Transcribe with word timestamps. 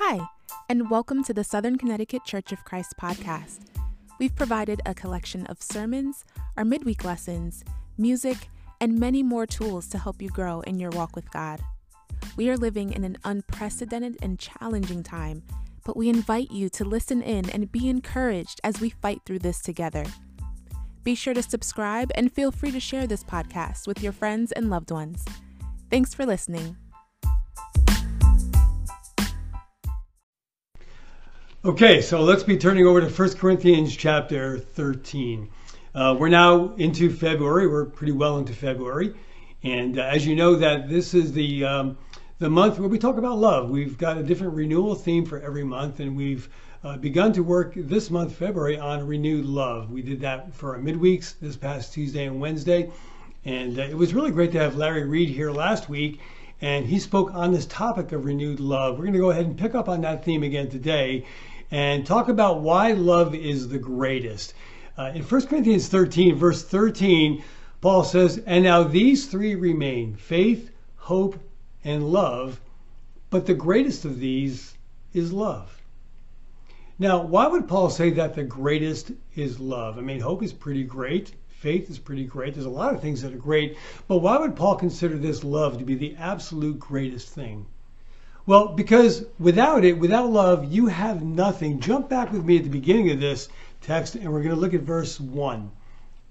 Hi, 0.00 0.20
and 0.68 0.88
welcome 0.88 1.24
to 1.24 1.34
the 1.34 1.42
Southern 1.42 1.76
Connecticut 1.76 2.24
Church 2.24 2.52
of 2.52 2.64
Christ 2.64 2.94
podcast. 3.00 3.62
We've 4.20 4.34
provided 4.36 4.80
a 4.86 4.94
collection 4.94 5.44
of 5.46 5.60
sermons, 5.60 6.24
our 6.56 6.64
midweek 6.64 7.04
lessons, 7.04 7.64
music, 7.98 8.48
and 8.80 8.96
many 8.96 9.24
more 9.24 9.44
tools 9.44 9.88
to 9.88 9.98
help 9.98 10.22
you 10.22 10.28
grow 10.28 10.60
in 10.60 10.78
your 10.78 10.90
walk 10.90 11.16
with 11.16 11.28
God. 11.32 11.60
We 12.36 12.48
are 12.48 12.56
living 12.56 12.92
in 12.92 13.02
an 13.02 13.18
unprecedented 13.24 14.18
and 14.22 14.38
challenging 14.38 15.02
time, 15.02 15.42
but 15.84 15.96
we 15.96 16.08
invite 16.08 16.52
you 16.52 16.68
to 16.68 16.84
listen 16.84 17.20
in 17.20 17.50
and 17.50 17.72
be 17.72 17.88
encouraged 17.88 18.60
as 18.62 18.80
we 18.80 18.90
fight 18.90 19.22
through 19.26 19.40
this 19.40 19.60
together. 19.60 20.04
Be 21.02 21.16
sure 21.16 21.34
to 21.34 21.42
subscribe 21.42 22.12
and 22.14 22.32
feel 22.32 22.52
free 22.52 22.70
to 22.70 22.78
share 22.78 23.08
this 23.08 23.24
podcast 23.24 23.88
with 23.88 24.00
your 24.00 24.12
friends 24.12 24.52
and 24.52 24.70
loved 24.70 24.92
ones. 24.92 25.24
Thanks 25.90 26.14
for 26.14 26.24
listening. 26.24 26.76
Okay, 31.68 32.00
so 32.00 32.22
let's 32.22 32.44
be 32.44 32.56
turning 32.56 32.86
over 32.86 32.98
to 32.98 33.10
1 33.10 33.34
Corinthians 33.34 33.94
chapter 33.94 34.58
13. 34.58 35.50
Uh, 35.94 36.16
we're 36.18 36.30
now 36.30 36.74
into 36.76 37.10
February. 37.10 37.66
We're 37.66 37.84
pretty 37.84 38.14
well 38.14 38.38
into 38.38 38.54
February, 38.54 39.12
and 39.62 39.98
uh, 39.98 40.04
as 40.04 40.26
you 40.26 40.34
know, 40.34 40.54
that 40.54 40.88
this 40.88 41.12
is 41.12 41.34
the 41.34 41.66
um, 41.66 41.98
the 42.38 42.48
month 42.48 42.78
where 42.78 42.88
we 42.88 42.98
talk 42.98 43.18
about 43.18 43.36
love. 43.36 43.68
We've 43.68 43.98
got 43.98 44.16
a 44.16 44.22
different 44.22 44.54
renewal 44.54 44.94
theme 44.94 45.26
for 45.26 45.40
every 45.40 45.62
month, 45.62 46.00
and 46.00 46.16
we've 46.16 46.48
uh, 46.84 46.96
begun 46.96 47.34
to 47.34 47.42
work 47.42 47.74
this 47.76 48.10
month, 48.10 48.34
February, 48.34 48.78
on 48.78 49.06
renewed 49.06 49.44
love. 49.44 49.90
We 49.90 50.00
did 50.00 50.22
that 50.22 50.54
for 50.54 50.74
our 50.74 50.80
midweeks 50.80 51.38
this 51.38 51.56
past 51.56 51.92
Tuesday 51.92 52.24
and 52.24 52.40
Wednesday, 52.40 52.90
and 53.44 53.78
uh, 53.78 53.82
it 53.82 53.94
was 53.94 54.14
really 54.14 54.30
great 54.30 54.52
to 54.52 54.58
have 54.58 54.76
Larry 54.76 55.04
Reed 55.04 55.28
here 55.28 55.50
last 55.50 55.90
week 55.90 56.18
and 56.60 56.86
he 56.86 56.98
spoke 56.98 57.32
on 57.34 57.52
this 57.52 57.66
topic 57.66 58.10
of 58.10 58.24
renewed 58.24 58.58
love. 58.58 58.96
We're 58.98 59.04
going 59.04 59.12
to 59.12 59.20
go 59.20 59.30
ahead 59.30 59.46
and 59.46 59.56
pick 59.56 59.76
up 59.76 59.88
on 59.88 60.00
that 60.00 60.24
theme 60.24 60.42
again 60.42 60.68
today 60.68 61.24
and 61.70 62.06
talk 62.06 62.28
about 62.28 62.60
why 62.60 62.92
love 62.92 63.34
is 63.34 63.68
the 63.68 63.78
greatest. 63.78 64.54
Uh, 64.96 65.12
in 65.14 65.22
1 65.22 65.46
Corinthians 65.46 65.88
13, 65.88 66.34
verse 66.34 66.64
13, 66.64 67.42
Paul 67.80 68.04
says, 68.04 68.38
And 68.46 68.64
now 68.64 68.82
these 68.82 69.26
three 69.26 69.54
remain 69.54 70.16
faith, 70.16 70.70
hope, 70.96 71.38
and 71.84 72.10
love, 72.10 72.60
but 73.30 73.46
the 73.46 73.54
greatest 73.54 74.04
of 74.04 74.18
these 74.18 74.74
is 75.12 75.32
love. 75.32 75.80
Now, 76.98 77.22
why 77.22 77.46
would 77.46 77.68
Paul 77.68 77.90
say 77.90 78.10
that 78.10 78.34
the 78.34 78.42
greatest 78.42 79.12
is 79.36 79.60
love? 79.60 79.98
I 79.98 80.00
mean, 80.00 80.20
hope 80.20 80.42
is 80.42 80.52
pretty 80.52 80.82
great. 80.82 81.32
Faith 81.48 81.88
is 81.90 81.98
pretty 81.98 82.24
great. 82.24 82.54
There's 82.54 82.66
a 82.66 82.70
lot 82.70 82.94
of 82.94 83.00
things 83.00 83.22
that 83.22 83.32
are 83.32 83.38
great. 83.38 83.76
But 84.08 84.18
why 84.18 84.38
would 84.38 84.56
Paul 84.56 84.76
consider 84.76 85.16
this 85.16 85.44
love 85.44 85.78
to 85.78 85.84
be 85.84 85.94
the 85.94 86.16
absolute 86.16 86.78
greatest 86.78 87.28
thing? 87.28 87.66
Well, 88.48 88.68
because 88.68 89.26
without 89.38 89.84
it, 89.84 89.98
without 89.98 90.30
love, 90.30 90.72
you 90.72 90.86
have 90.86 91.22
nothing. 91.22 91.80
Jump 91.80 92.08
back 92.08 92.32
with 92.32 92.46
me 92.46 92.56
at 92.56 92.64
the 92.64 92.70
beginning 92.70 93.10
of 93.10 93.20
this 93.20 93.50
text, 93.82 94.14
and 94.14 94.32
we're 94.32 94.42
going 94.42 94.54
to 94.54 94.60
look 94.60 94.72
at 94.72 94.80
verse 94.80 95.20
1. 95.20 95.70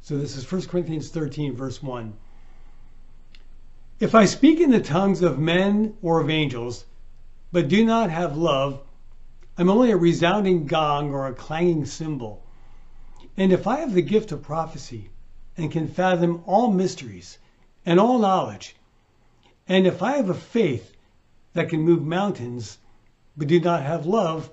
So 0.02 0.18
this 0.18 0.36
is 0.36 0.52
1 0.52 0.64
Corinthians 0.64 1.10
13, 1.10 1.56
verse 1.56 1.84
1. 1.84 2.16
If 4.00 4.16
I 4.16 4.26
speak 4.26 4.60
in 4.60 4.72
the 4.72 4.82
tongues 4.82 5.22
of 5.22 5.38
men 5.38 5.94
or 6.02 6.20
of 6.20 6.32
angels, 6.32 6.86
but 7.52 7.68
do 7.68 7.86
not 7.86 8.10
have 8.10 8.36
love, 8.36 8.82
I'm 9.56 9.70
only 9.70 9.92
a 9.92 9.96
resounding 9.96 10.66
gong 10.66 11.14
or 11.14 11.28
a 11.28 11.36
clanging 11.36 11.86
cymbal. 11.86 12.44
And 13.38 13.54
if 13.54 13.68
I 13.68 13.82
have 13.82 13.94
the 13.94 14.02
gift 14.02 14.32
of 14.32 14.42
prophecy, 14.42 15.12
and 15.56 15.72
can 15.72 15.88
fathom 15.88 16.42
all 16.48 16.72
mysteries 16.72 17.38
and 17.86 18.00
all 18.00 18.18
knowledge. 18.18 18.76
And 19.68 19.86
if 19.86 20.02
I 20.02 20.18
have 20.18 20.32
a 20.32 20.34
faith 20.34 20.97
that 21.58 21.70
can 21.70 21.82
move 21.82 22.06
mountains, 22.06 22.78
but 23.36 23.48
do 23.48 23.60
not 23.60 23.84
have 23.84 24.06
love, 24.06 24.50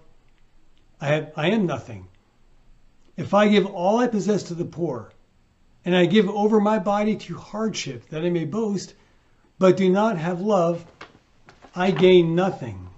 I, 1.01 1.07
have, 1.07 1.33
I 1.37 1.51
am 1.51 1.67
nothing. 1.67 2.07
If 3.17 3.35
I 3.35 3.49
give 3.49 3.67
all 3.67 3.99
I 3.99 4.07
possess 4.07 4.43
to 4.45 4.55
the 4.55 4.65
poor, 4.65 5.13
and 5.85 5.95
I 5.95 6.07
give 6.07 6.29
over 6.31 6.61
my 6.61 6.79
body 6.79 7.15
to 7.17 7.37
hardship 7.37 8.09
that 8.09 8.25
I 8.25 8.31
may 8.31 8.47
boast, 8.47 8.95
but 9.59 9.77
do 9.77 9.91
not 9.91 10.17
have 10.17 10.41
love, 10.41 10.85
I 11.75 11.91
gain 11.91 12.35
nothing. 12.35 12.89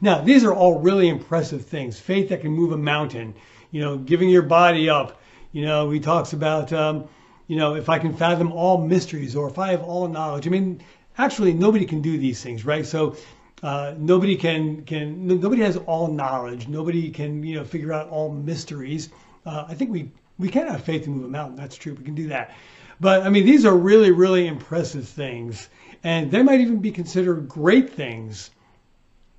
Now, 0.00 0.20
these 0.20 0.44
are 0.44 0.52
all 0.52 0.80
really 0.80 1.08
impressive 1.08 1.64
things. 1.64 1.98
Faith 1.98 2.28
that 2.30 2.40
can 2.40 2.50
move 2.50 2.72
a 2.72 2.76
mountain, 2.76 3.34
you 3.70 3.80
know, 3.80 3.96
giving 3.96 4.28
your 4.28 4.42
body 4.42 4.90
up. 4.90 5.20
You 5.52 5.64
know, 5.64 5.90
he 5.90 6.00
talks 6.00 6.32
about 6.32 6.72
um, 6.72 7.08
you 7.46 7.56
know, 7.56 7.76
if 7.76 7.88
I 7.88 7.98
can 7.98 8.14
fathom 8.16 8.50
all 8.50 8.78
mysteries 8.78 9.36
or 9.36 9.48
if 9.48 9.58
I 9.58 9.70
have 9.70 9.82
all 9.82 10.08
knowledge. 10.08 10.46
I 10.46 10.50
mean, 10.50 10.82
actually, 11.18 11.52
nobody 11.52 11.84
can 11.84 12.00
do 12.00 12.18
these 12.18 12.42
things, 12.42 12.64
right? 12.64 12.84
So 12.84 13.16
uh, 13.62 13.94
nobody 13.96 14.36
can 14.36 14.84
can 14.84 15.26
nobody 15.26 15.62
has 15.62 15.76
all 15.76 16.08
knowledge. 16.08 16.68
Nobody 16.68 17.10
can 17.10 17.42
you 17.42 17.56
know 17.56 17.64
figure 17.64 17.92
out 17.92 18.08
all 18.08 18.30
mysteries. 18.32 19.10
Uh, 19.46 19.64
I 19.68 19.74
think 19.74 19.90
we 19.90 20.10
we 20.38 20.48
can 20.48 20.66
have 20.66 20.82
faith 20.82 21.04
to 21.04 21.10
move 21.10 21.24
a 21.24 21.28
mountain. 21.28 21.56
That's 21.56 21.76
true. 21.76 21.94
We 21.94 22.04
can 22.04 22.14
do 22.14 22.28
that. 22.28 22.54
But 23.00 23.22
I 23.22 23.28
mean, 23.28 23.46
these 23.46 23.64
are 23.64 23.76
really 23.76 24.10
really 24.10 24.46
impressive 24.46 25.08
things, 25.08 25.68
and 26.02 26.30
they 26.30 26.42
might 26.42 26.60
even 26.60 26.78
be 26.78 26.90
considered 26.90 27.48
great 27.48 27.90
things. 27.90 28.50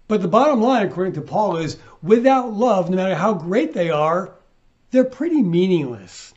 But 0.08 0.22
the 0.22 0.28
bottom 0.28 0.62
line, 0.62 0.86
according 0.86 1.14
to 1.14 1.22
Paul, 1.22 1.58
is 1.58 1.78
without 2.04 2.54
love, 2.54 2.90
no 2.92 2.98
matter 2.98 3.16
how 3.16 3.34
great 3.34 3.74
they 3.74 3.90
are, 3.90 4.36
they're 4.92 5.04
pretty 5.04 5.42
meaningless. 5.42 6.35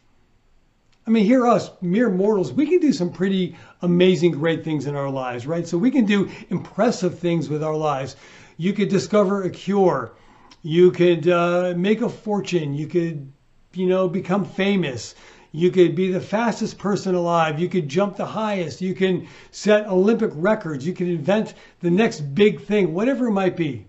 I 1.08 1.10
mean, 1.10 1.24
here 1.24 1.46
us, 1.46 1.70
mere 1.80 2.10
mortals, 2.10 2.52
we 2.52 2.66
can 2.66 2.80
do 2.80 2.92
some 2.92 3.10
pretty 3.10 3.56
amazing, 3.80 4.32
great 4.32 4.62
things 4.62 4.84
in 4.84 4.94
our 4.94 5.08
lives, 5.08 5.46
right? 5.46 5.66
So 5.66 5.78
we 5.78 5.90
can 5.90 6.04
do 6.04 6.30
impressive 6.50 7.18
things 7.18 7.48
with 7.48 7.64
our 7.64 7.74
lives. 7.74 8.14
You 8.58 8.74
could 8.74 8.90
discover 8.90 9.42
a 9.42 9.48
cure. 9.48 10.12
You 10.60 10.90
could 10.90 11.26
uh, 11.26 11.72
make 11.78 12.02
a 12.02 12.10
fortune. 12.10 12.74
You 12.74 12.88
could, 12.88 13.32
you 13.72 13.86
know, 13.86 14.06
become 14.06 14.44
famous. 14.44 15.14
You 15.50 15.70
could 15.70 15.94
be 15.94 16.12
the 16.12 16.20
fastest 16.20 16.76
person 16.76 17.14
alive. 17.14 17.58
You 17.58 17.70
could 17.70 17.88
jump 17.88 18.18
the 18.18 18.26
highest. 18.26 18.82
You 18.82 18.94
can 18.94 19.28
set 19.50 19.86
Olympic 19.86 20.32
records. 20.34 20.86
You 20.86 20.92
can 20.92 21.08
invent 21.08 21.54
the 21.80 21.90
next 21.90 22.20
big 22.20 22.60
thing, 22.60 22.92
whatever 22.92 23.28
it 23.28 23.32
might 23.32 23.56
be. 23.56 23.86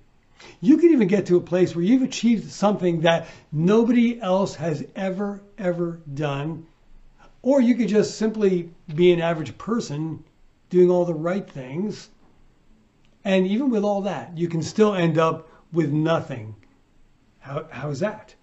You 0.61 0.77
could 0.77 0.91
even 0.91 1.09
get 1.09 1.25
to 1.25 1.35
a 1.35 1.41
place 1.41 1.75
where 1.75 1.83
you've 1.83 2.01
achieved 2.01 2.49
something 2.49 3.01
that 3.01 3.27
nobody 3.51 4.21
else 4.21 4.55
has 4.55 4.85
ever, 4.95 5.41
ever 5.57 5.99
done 6.13 6.65
or 7.41 7.61
you 7.61 7.75
could 7.75 7.87
just 7.87 8.17
simply 8.17 8.69
be 8.93 9.11
an 9.11 9.21
average 9.21 9.57
person 9.57 10.23
doing 10.69 10.89
all 10.89 11.05
the 11.05 11.13
right 11.13 11.49
things. 11.49 12.09
And 13.23 13.47
even 13.47 13.69
with 13.69 13.83
all 13.83 14.01
that, 14.01 14.37
you 14.37 14.47
can 14.47 14.61
still 14.61 14.93
end 14.93 15.17
up 15.17 15.49
with 15.71 15.91
nothing. 15.91 16.55
How, 17.39 17.67
how's 17.69 17.99
that? 17.99 18.35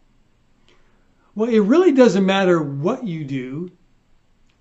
Well, 1.34 1.50
it 1.50 1.60
really 1.60 1.92
doesn't 1.92 2.24
matter 2.24 2.62
what 2.62 3.06
you 3.06 3.24
do 3.24 3.70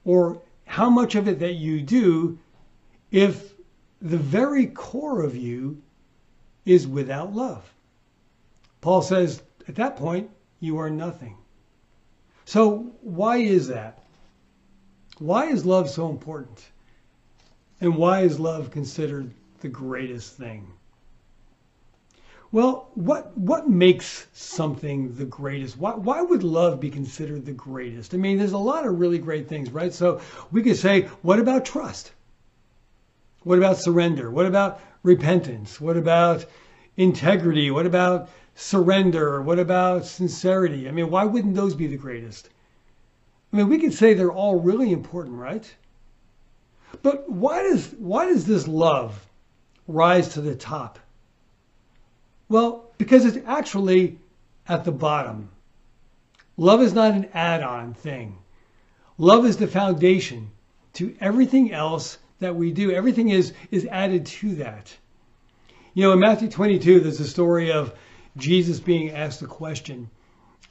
or 0.03 0.41
how 0.65 0.89
much 0.89 1.15
of 1.15 1.27
it 1.27 1.39
that 1.39 1.53
you 1.53 1.81
do 1.81 2.37
if 3.11 3.53
the 4.01 4.17
very 4.17 4.67
core 4.67 5.23
of 5.23 5.35
you 5.35 5.81
is 6.65 6.87
without 6.87 7.33
love. 7.33 7.63
Paul 8.81 9.01
says 9.01 9.41
at 9.67 9.75
that 9.75 9.95
point, 9.95 10.29
you 10.59 10.77
are 10.77 10.89
nothing. 10.89 11.37
So, 12.45 12.91
why 13.01 13.37
is 13.37 13.67
that? 13.69 14.04
Why 15.19 15.45
is 15.45 15.65
love 15.65 15.89
so 15.89 16.09
important? 16.09 16.65
And 17.79 17.95
why 17.95 18.21
is 18.21 18.39
love 18.39 18.71
considered 18.71 19.31
the 19.61 19.69
greatest 19.69 20.35
thing? 20.35 20.67
Well, 22.51 22.89
what 22.95 23.37
what 23.37 23.69
makes 23.69 24.27
something 24.33 25.15
the 25.15 25.25
greatest? 25.25 25.77
Why 25.77 25.93
why 25.95 26.21
would 26.21 26.43
love 26.43 26.79
be 26.79 26.89
considered 26.89 27.45
the 27.45 27.53
greatest? 27.53 28.13
I 28.13 28.17
mean, 28.17 28.37
there's 28.37 28.53
a 28.53 28.57
lot 28.57 28.85
of 28.85 28.99
really 28.99 29.17
great 29.17 29.47
things, 29.47 29.71
right? 29.71 29.93
So 29.93 30.21
we 30.51 30.61
could 30.63 30.77
say, 30.77 31.03
what 31.21 31.39
about 31.39 31.65
trust? 31.65 32.11
What 33.43 33.57
about 33.57 33.77
surrender? 33.77 34.31
What 34.31 34.45
about 34.45 34.79
repentance? 35.03 35.79
What 35.79 35.97
about 35.97 36.45
integrity? 36.97 37.71
What 37.71 37.85
about 37.85 38.29
surrender? 38.55 39.41
What 39.41 39.59
about 39.59 40.05
sincerity? 40.05 40.87
I 40.87 40.91
mean, 40.91 41.09
why 41.09 41.25
wouldn't 41.25 41.55
those 41.55 41.75
be 41.75 41.87
the 41.87 41.97
greatest? 41.97 42.49
I 43.55 43.59
mean, 43.59 43.69
we 43.69 43.77
could 43.77 43.93
say 43.93 44.13
they're 44.13 44.33
all 44.33 44.59
really 44.59 44.91
important, 44.91 45.37
right? 45.37 45.73
But 47.01 47.31
why 47.31 47.63
does 47.63 47.89
why 47.97 48.25
does 48.25 48.45
this 48.45 48.67
love 48.67 49.25
rise 49.87 50.33
to 50.33 50.41
the 50.41 50.55
top? 50.55 50.99
Well, 52.49 52.91
because 52.97 53.23
it's 53.23 53.37
actually 53.47 54.19
at 54.67 54.83
the 54.83 54.91
bottom. 54.91 55.51
Love 56.57 56.81
is 56.81 56.91
not 56.91 57.13
an 57.13 57.29
add-on 57.33 57.93
thing. 57.93 58.39
Love 59.17 59.45
is 59.45 59.55
the 59.55 59.67
foundation 59.67 60.51
to 60.95 61.15
everything 61.21 61.71
else 61.71 62.17
that 62.39 62.57
we 62.57 62.73
do. 62.73 62.91
Everything 62.91 63.29
is 63.29 63.53
is 63.71 63.85
added 63.85 64.25
to 64.25 64.55
that. 64.55 64.93
You 65.93 66.03
know, 66.03 66.11
in 66.11 66.19
Matthew 66.19 66.49
22, 66.49 66.99
there's 66.99 67.21
a 67.21 67.25
story 67.25 67.71
of 67.71 67.93
Jesus 68.35 68.81
being 68.81 69.11
asked 69.11 69.41
a 69.43 69.47
question, 69.47 70.09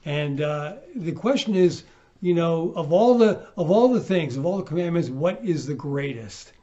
and 0.04 0.42
uh, 0.42 0.74
the 0.94 1.12
question 1.12 1.54
is, 1.54 1.84
you 2.24 2.32
know, 2.32 2.72
of 2.74 2.90
all 2.90 3.18
the 3.18 3.46
of 3.54 3.70
all 3.70 3.92
the 3.92 4.00
things, 4.00 4.38
of 4.38 4.46
all 4.46 4.56
the 4.56 4.62
commandments, 4.62 5.10
what 5.10 5.44
is 5.44 5.66
the 5.66 5.74
greatest? 5.74 6.54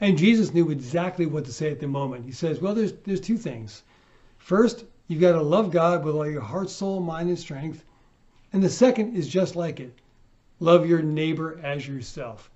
And 0.00 0.16
Jesus 0.16 0.54
knew 0.54 0.70
exactly 0.70 1.26
what 1.26 1.44
to 1.46 1.52
say 1.52 1.72
at 1.72 1.80
the 1.80 1.88
moment. 1.88 2.24
He 2.24 2.30
says, 2.30 2.60
"Well, 2.60 2.72
there's 2.72 2.92
there's 3.04 3.20
two 3.20 3.36
things. 3.36 3.82
First, 4.38 4.84
you've 5.08 5.20
got 5.20 5.32
to 5.32 5.42
love 5.42 5.72
God 5.72 6.04
with 6.04 6.14
all 6.14 6.30
your 6.30 6.40
heart, 6.40 6.70
soul, 6.70 7.00
mind, 7.00 7.28
and 7.28 7.36
strength. 7.36 7.84
And 8.52 8.62
the 8.62 8.70
second 8.70 9.16
is 9.16 9.26
just 9.26 9.56
like 9.56 9.80
it 9.80 9.92
love 10.60 10.86
your 10.86 11.02
neighbor 11.02 11.58
as 11.64 11.88
yourself. 11.88 12.48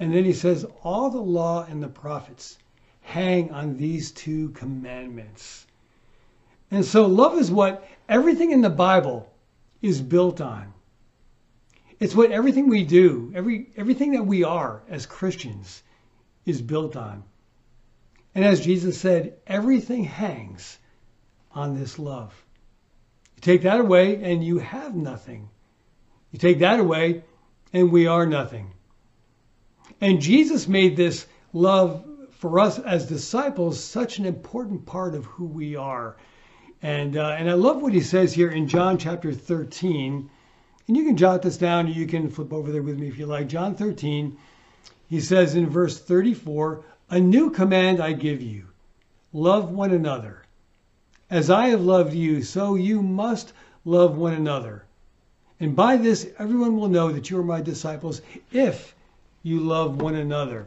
And 0.00 0.12
then 0.12 0.24
he 0.24 0.32
says, 0.32 0.66
all 0.82 1.08
the 1.08 1.20
law 1.20 1.64
and 1.68 1.80
the 1.80 1.88
prophets 1.88 2.58
hang 3.02 3.52
on 3.52 3.76
these 3.76 4.10
two 4.10 4.48
commandments. 4.50 5.68
And 6.72 6.84
so 6.84 7.06
love 7.06 7.38
is 7.38 7.52
what 7.52 7.88
everything 8.08 8.50
in 8.50 8.60
the 8.60 8.70
Bible 8.70 9.32
is 9.82 10.00
built 10.00 10.40
on. 10.40 10.72
It's 12.02 12.16
what 12.16 12.32
everything 12.32 12.68
we 12.68 12.82
do, 12.82 13.30
every 13.32 13.70
everything 13.76 14.10
that 14.14 14.26
we 14.26 14.42
are 14.42 14.82
as 14.88 15.06
Christians 15.06 15.84
is 16.44 16.60
built 16.60 16.96
on. 16.96 17.22
And 18.34 18.44
as 18.44 18.64
Jesus 18.64 18.98
said, 18.98 19.34
everything 19.46 20.02
hangs 20.02 20.80
on 21.52 21.78
this 21.78 22.00
love. 22.00 22.44
You 23.36 23.42
take 23.42 23.62
that 23.62 23.78
away 23.78 24.20
and 24.20 24.42
you 24.42 24.58
have 24.58 24.96
nothing. 24.96 25.48
You 26.32 26.40
take 26.40 26.58
that 26.58 26.80
away 26.80 27.22
and 27.72 27.92
we 27.92 28.08
are 28.08 28.26
nothing. 28.26 28.72
And 30.00 30.20
Jesus 30.20 30.66
made 30.66 30.96
this 30.96 31.28
love 31.52 32.04
for 32.30 32.58
us 32.58 32.80
as 32.80 33.06
disciples 33.06 33.78
such 33.78 34.18
an 34.18 34.26
important 34.26 34.86
part 34.86 35.14
of 35.14 35.26
who 35.26 35.44
we 35.44 35.76
are. 35.76 36.16
And, 36.82 37.16
uh, 37.16 37.36
and 37.38 37.48
I 37.48 37.52
love 37.54 37.80
what 37.80 37.94
he 37.94 38.00
says 38.00 38.32
here 38.32 38.50
in 38.50 38.66
John 38.66 38.98
chapter 38.98 39.32
13. 39.32 40.28
And 40.88 40.96
you 40.96 41.04
can 41.04 41.16
jot 41.16 41.42
this 41.42 41.56
down 41.56 41.86
you 41.86 42.06
can 42.06 42.28
flip 42.28 42.52
over 42.52 42.72
there 42.72 42.82
with 42.82 42.98
me 42.98 43.08
if 43.08 43.18
you 43.18 43.26
like. 43.26 43.48
John 43.48 43.74
13, 43.74 44.36
he 45.08 45.20
says 45.20 45.54
in 45.54 45.68
verse 45.68 45.98
34 45.98 46.84
A 47.10 47.20
new 47.20 47.50
command 47.50 48.00
I 48.00 48.12
give 48.12 48.42
you 48.42 48.66
love 49.32 49.70
one 49.70 49.92
another. 49.92 50.42
As 51.30 51.48
I 51.48 51.68
have 51.68 51.80
loved 51.80 52.14
you, 52.14 52.42
so 52.42 52.74
you 52.74 53.00
must 53.00 53.52
love 53.84 54.16
one 54.16 54.34
another. 54.34 54.84
And 55.60 55.76
by 55.76 55.96
this, 55.96 56.28
everyone 56.38 56.76
will 56.76 56.88
know 56.88 57.12
that 57.12 57.30
you 57.30 57.38
are 57.38 57.44
my 57.44 57.62
disciples 57.62 58.20
if 58.50 58.94
you 59.42 59.60
love 59.60 60.02
one 60.02 60.16
another. 60.16 60.66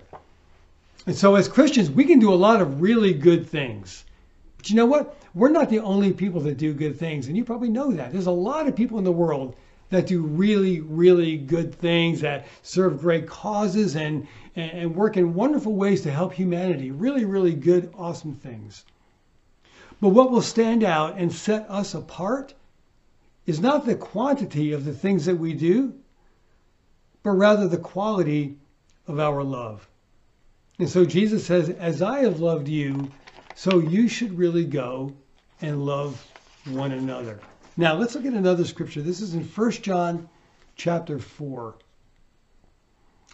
And 1.05 1.15
so, 1.15 1.35
as 1.35 1.47
Christians, 1.47 1.91
we 1.91 2.05
can 2.05 2.19
do 2.19 2.33
a 2.33 2.35
lot 2.35 2.61
of 2.61 2.81
really 2.81 3.13
good 3.13 3.47
things. 3.47 4.03
But 4.57 4.69
you 4.69 4.75
know 4.75 4.85
what? 4.85 5.17
We're 5.35 5.49
not 5.49 5.69
the 5.69 5.79
only 5.79 6.13
people 6.13 6.41
that 6.41 6.57
do 6.57 6.73
good 6.73 6.97
things. 6.97 7.27
And 7.27 7.37
you 7.37 7.43
probably 7.43 7.69
know 7.69 7.91
that. 7.91 8.11
There's 8.11 8.25
a 8.25 8.31
lot 8.31 8.67
of 8.67 8.75
people 8.75 8.97
in 8.97 9.03
the 9.03 9.11
world 9.11 9.55
that 9.89 10.07
do 10.07 10.21
really, 10.21 10.79
really 10.81 11.37
good 11.37 11.73
things, 11.73 12.21
that 12.21 12.47
serve 12.63 12.99
great 12.99 13.27
causes 13.27 13.95
and, 13.95 14.27
and 14.55 14.95
work 14.95 15.17
in 15.17 15.33
wonderful 15.33 15.75
ways 15.75 16.01
to 16.01 16.11
help 16.11 16.33
humanity. 16.33 16.91
Really, 16.91 17.25
really 17.25 17.53
good, 17.53 17.93
awesome 17.97 18.33
things. 18.33 18.83
But 20.01 20.09
what 20.09 20.31
will 20.31 20.41
stand 20.41 20.83
out 20.83 21.17
and 21.17 21.31
set 21.31 21.69
us 21.69 21.93
apart 21.93 22.53
is 23.45 23.59
not 23.59 23.85
the 23.85 23.95
quantity 23.95 24.71
of 24.71 24.85
the 24.85 24.93
things 24.93 25.25
that 25.25 25.37
we 25.37 25.53
do, 25.53 25.93
but 27.23 27.31
rather 27.31 27.67
the 27.67 27.77
quality 27.77 28.57
of 29.07 29.19
our 29.19 29.43
love. 29.43 29.87
And 30.79 30.89
so 30.89 31.05
Jesus 31.05 31.45
says, 31.45 31.69
As 31.69 32.01
I 32.01 32.19
have 32.19 32.39
loved 32.39 32.67
you, 32.67 33.11
so 33.55 33.79
you 33.79 34.07
should 34.07 34.37
really 34.37 34.65
go 34.65 35.13
and 35.61 35.85
love 35.85 36.25
one 36.65 36.91
another. 36.91 37.39
Now 37.77 37.95
let's 37.95 38.15
look 38.15 38.25
at 38.25 38.33
another 38.33 38.65
scripture. 38.65 39.01
This 39.01 39.21
is 39.21 39.33
in 39.33 39.43
1 39.43 39.71
John 39.71 40.29
chapter 40.75 41.19
4. 41.19 41.75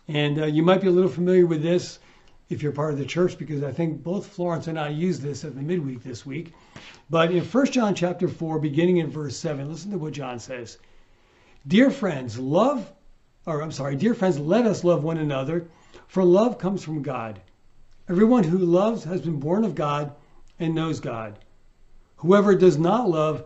And 0.08 0.40
uh, 0.40 0.46
you 0.46 0.64
might 0.64 0.82
be 0.82 0.88
a 0.88 0.92
little 0.92 1.10
familiar 1.10 1.46
with 1.46 1.62
this 1.62 2.00
if 2.50 2.62
you're 2.62 2.72
part 2.72 2.92
of 2.92 3.00
the 3.00 3.06
church, 3.06 3.38
because 3.38 3.64
I 3.64 3.72
think 3.72 4.04
both 4.04 4.28
Florence 4.28 4.68
and 4.68 4.78
I 4.78 4.90
used 4.90 5.22
this 5.22 5.46
at 5.46 5.56
the 5.56 5.62
midweek 5.62 6.04
this 6.04 6.26
week. 6.26 6.54
But 7.10 7.32
in 7.32 7.44
1 7.44 7.66
John 7.68 7.96
chapter 7.96 8.28
4, 8.28 8.60
beginning 8.60 8.98
in 8.98 9.10
verse 9.10 9.38
7, 9.38 9.70
listen 9.70 9.92
to 9.92 9.98
what 9.98 10.14
John 10.14 10.40
says. 10.40 10.78
Dear 11.68 11.90
friends, 11.92 12.38
love 12.38 12.92
or 13.46 13.62
I'm 13.62 13.72
sorry, 13.72 13.96
dear 13.96 14.14
friends, 14.14 14.38
let 14.38 14.66
us 14.66 14.84
love 14.84 15.04
one 15.04 15.18
another, 15.18 15.66
for 16.08 16.24
love 16.24 16.60
comes 16.60 16.84
from 16.84 17.02
God. 17.02 17.42
Everyone 18.08 18.44
who 18.44 18.60
loves 18.60 19.04
has 19.06 19.22
been 19.22 19.40
born 19.40 19.64
of 19.64 19.74
God 19.74 20.14
and 20.60 20.76
knows 20.76 21.00
God. 21.00 21.40
Whoever 22.18 22.56
does 22.56 22.78
not 22.78 23.10
love 23.10 23.46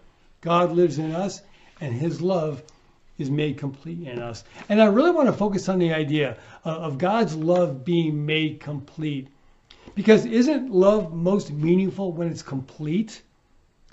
God 0.41 0.71
lives 0.71 0.97
in 0.97 1.13
us 1.13 1.41
and 1.79 1.93
his 1.93 2.21
love 2.21 2.63
is 3.17 3.29
made 3.29 3.57
complete 3.57 4.07
in 4.07 4.19
us. 4.19 4.43
And 4.69 4.81
I 4.81 4.85
really 4.85 5.11
want 5.11 5.27
to 5.27 5.33
focus 5.33 5.69
on 5.69 5.79
the 5.79 5.93
idea 5.93 6.37
of 6.63 6.97
God's 6.97 7.35
love 7.35 7.85
being 7.85 8.25
made 8.25 8.59
complete. 8.59 9.27
Because 9.95 10.25
isn't 10.25 10.71
love 10.71 11.13
most 11.13 11.51
meaningful 11.51 12.11
when 12.11 12.27
it's 12.27 12.41
complete? 12.41 13.21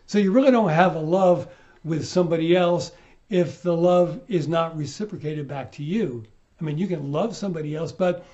So 0.07 0.19
you 0.19 0.33
really 0.33 0.51
don't 0.51 0.71
have 0.71 0.97
a 0.97 1.01
love 1.01 1.49
with 1.85 2.07
somebody 2.07 2.57
else 2.57 2.93
if 3.29 3.63
the 3.63 3.77
love 3.77 4.21
is 4.29 4.49
not 4.49 4.77
reciprocated 4.77 5.47
back 5.47 5.71
to 5.73 5.85
you. 5.85 6.25
I 6.61 6.65
mean, 6.65 6.79
you 6.79 6.87
can 6.87 7.13
love 7.13 7.37
somebody 7.37 7.77
else, 7.77 7.93
but 7.93 8.25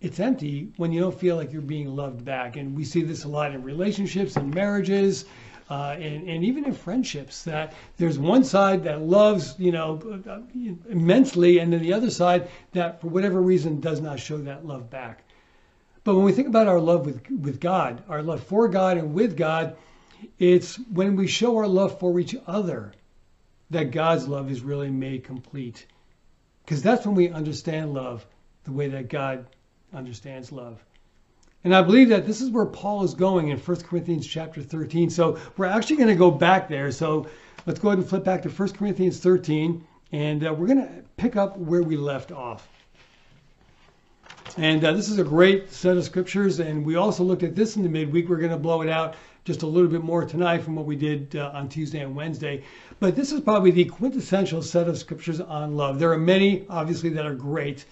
it's 0.00 0.20
empty 0.20 0.72
when 0.76 0.92
you 0.92 1.00
don't 1.00 1.18
feel 1.18 1.36
like 1.36 1.52
you're 1.52 1.62
being 1.62 1.94
loved 1.94 2.24
back. 2.24 2.56
And 2.56 2.76
we 2.76 2.84
see 2.84 3.02
this 3.02 3.24
a 3.24 3.28
lot 3.28 3.54
in 3.54 3.62
relationships 3.62 4.36
and 4.36 4.52
marriages. 4.52 5.24
Uh, 5.70 5.96
and, 5.98 6.28
and 6.28 6.44
even 6.44 6.64
in 6.64 6.74
friendships, 6.74 7.44
that 7.44 7.72
there's 7.96 8.18
one 8.18 8.44
side 8.44 8.84
that 8.84 9.00
loves, 9.00 9.54
you 9.58 9.72
know, 9.72 9.98
immensely, 10.90 11.58
and 11.58 11.72
then 11.72 11.80
the 11.80 11.94
other 11.94 12.10
side 12.10 12.48
that, 12.72 13.00
for 13.00 13.08
whatever 13.08 13.40
reason, 13.40 13.80
does 13.80 14.00
not 14.00 14.20
show 14.20 14.36
that 14.36 14.66
love 14.66 14.90
back. 14.90 15.24
But 16.04 16.16
when 16.16 16.24
we 16.24 16.32
think 16.32 16.48
about 16.48 16.68
our 16.68 16.80
love 16.80 17.06
with 17.06 17.28
with 17.30 17.60
God, 17.60 18.02
our 18.10 18.22
love 18.22 18.44
for 18.44 18.68
God 18.68 18.98
and 18.98 19.14
with 19.14 19.38
God, 19.38 19.76
it's 20.38 20.76
when 20.76 21.16
we 21.16 21.26
show 21.26 21.56
our 21.56 21.66
love 21.66 21.98
for 21.98 22.20
each 22.20 22.36
other 22.46 22.92
that 23.70 23.90
God's 23.90 24.28
love 24.28 24.50
is 24.50 24.60
really 24.60 24.90
made 24.90 25.24
complete. 25.24 25.86
Because 26.64 26.82
that's 26.82 27.06
when 27.06 27.14
we 27.14 27.30
understand 27.30 27.94
love 27.94 28.26
the 28.64 28.72
way 28.72 28.88
that 28.88 29.08
God 29.08 29.46
understands 29.92 30.52
love. 30.52 30.82
And 31.64 31.74
I 31.74 31.80
believe 31.80 32.10
that 32.10 32.26
this 32.26 32.42
is 32.42 32.50
where 32.50 32.66
Paul 32.66 33.04
is 33.04 33.14
going 33.14 33.48
in 33.48 33.58
1 33.58 33.80
Corinthians 33.80 34.26
chapter 34.26 34.62
13. 34.62 35.08
So 35.08 35.38
we're 35.56 35.64
actually 35.64 35.96
going 35.96 36.10
to 36.10 36.14
go 36.14 36.30
back 36.30 36.68
there. 36.68 36.92
So 36.92 37.26
let's 37.64 37.80
go 37.80 37.88
ahead 37.88 37.98
and 37.98 38.06
flip 38.06 38.22
back 38.22 38.42
to 38.42 38.50
1 38.50 38.72
Corinthians 38.72 39.18
13, 39.18 39.82
and 40.12 40.46
uh, 40.46 40.52
we're 40.52 40.66
going 40.66 40.86
to 40.86 41.02
pick 41.16 41.36
up 41.36 41.56
where 41.56 41.82
we 41.82 41.96
left 41.96 42.32
off. 42.32 42.68
And 44.58 44.84
uh, 44.84 44.92
this 44.92 45.08
is 45.08 45.18
a 45.18 45.24
great 45.24 45.72
set 45.72 45.96
of 45.96 46.04
scriptures, 46.04 46.60
and 46.60 46.84
we 46.84 46.96
also 46.96 47.24
looked 47.24 47.42
at 47.42 47.56
this 47.56 47.76
in 47.76 47.82
the 47.82 47.88
midweek. 47.88 48.28
We're 48.28 48.36
going 48.36 48.50
to 48.50 48.58
blow 48.58 48.82
it 48.82 48.90
out 48.90 49.16
just 49.44 49.62
a 49.62 49.66
little 49.66 49.90
bit 49.90 50.04
more 50.04 50.24
tonight 50.24 50.62
from 50.62 50.76
what 50.76 50.84
we 50.84 50.96
did 50.96 51.34
uh, 51.34 51.50
on 51.54 51.68
Tuesday 51.68 52.00
and 52.00 52.14
Wednesday. 52.14 52.62
But 53.00 53.16
this 53.16 53.32
is 53.32 53.40
probably 53.40 53.70
the 53.70 53.86
quintessential 53.86 54.62
set 54.62 54.86
of 54.86 54.98
scriptures 54.98 55.40
on 55.40 55.76
love. 55.76 55.98
There 55.98 56.12
are 56.12 56.18
many, 56.18 56.66
obviously, 56.68 57.08
that 57.10 57.26
are 57.26 57.34
great. 57.34 57.86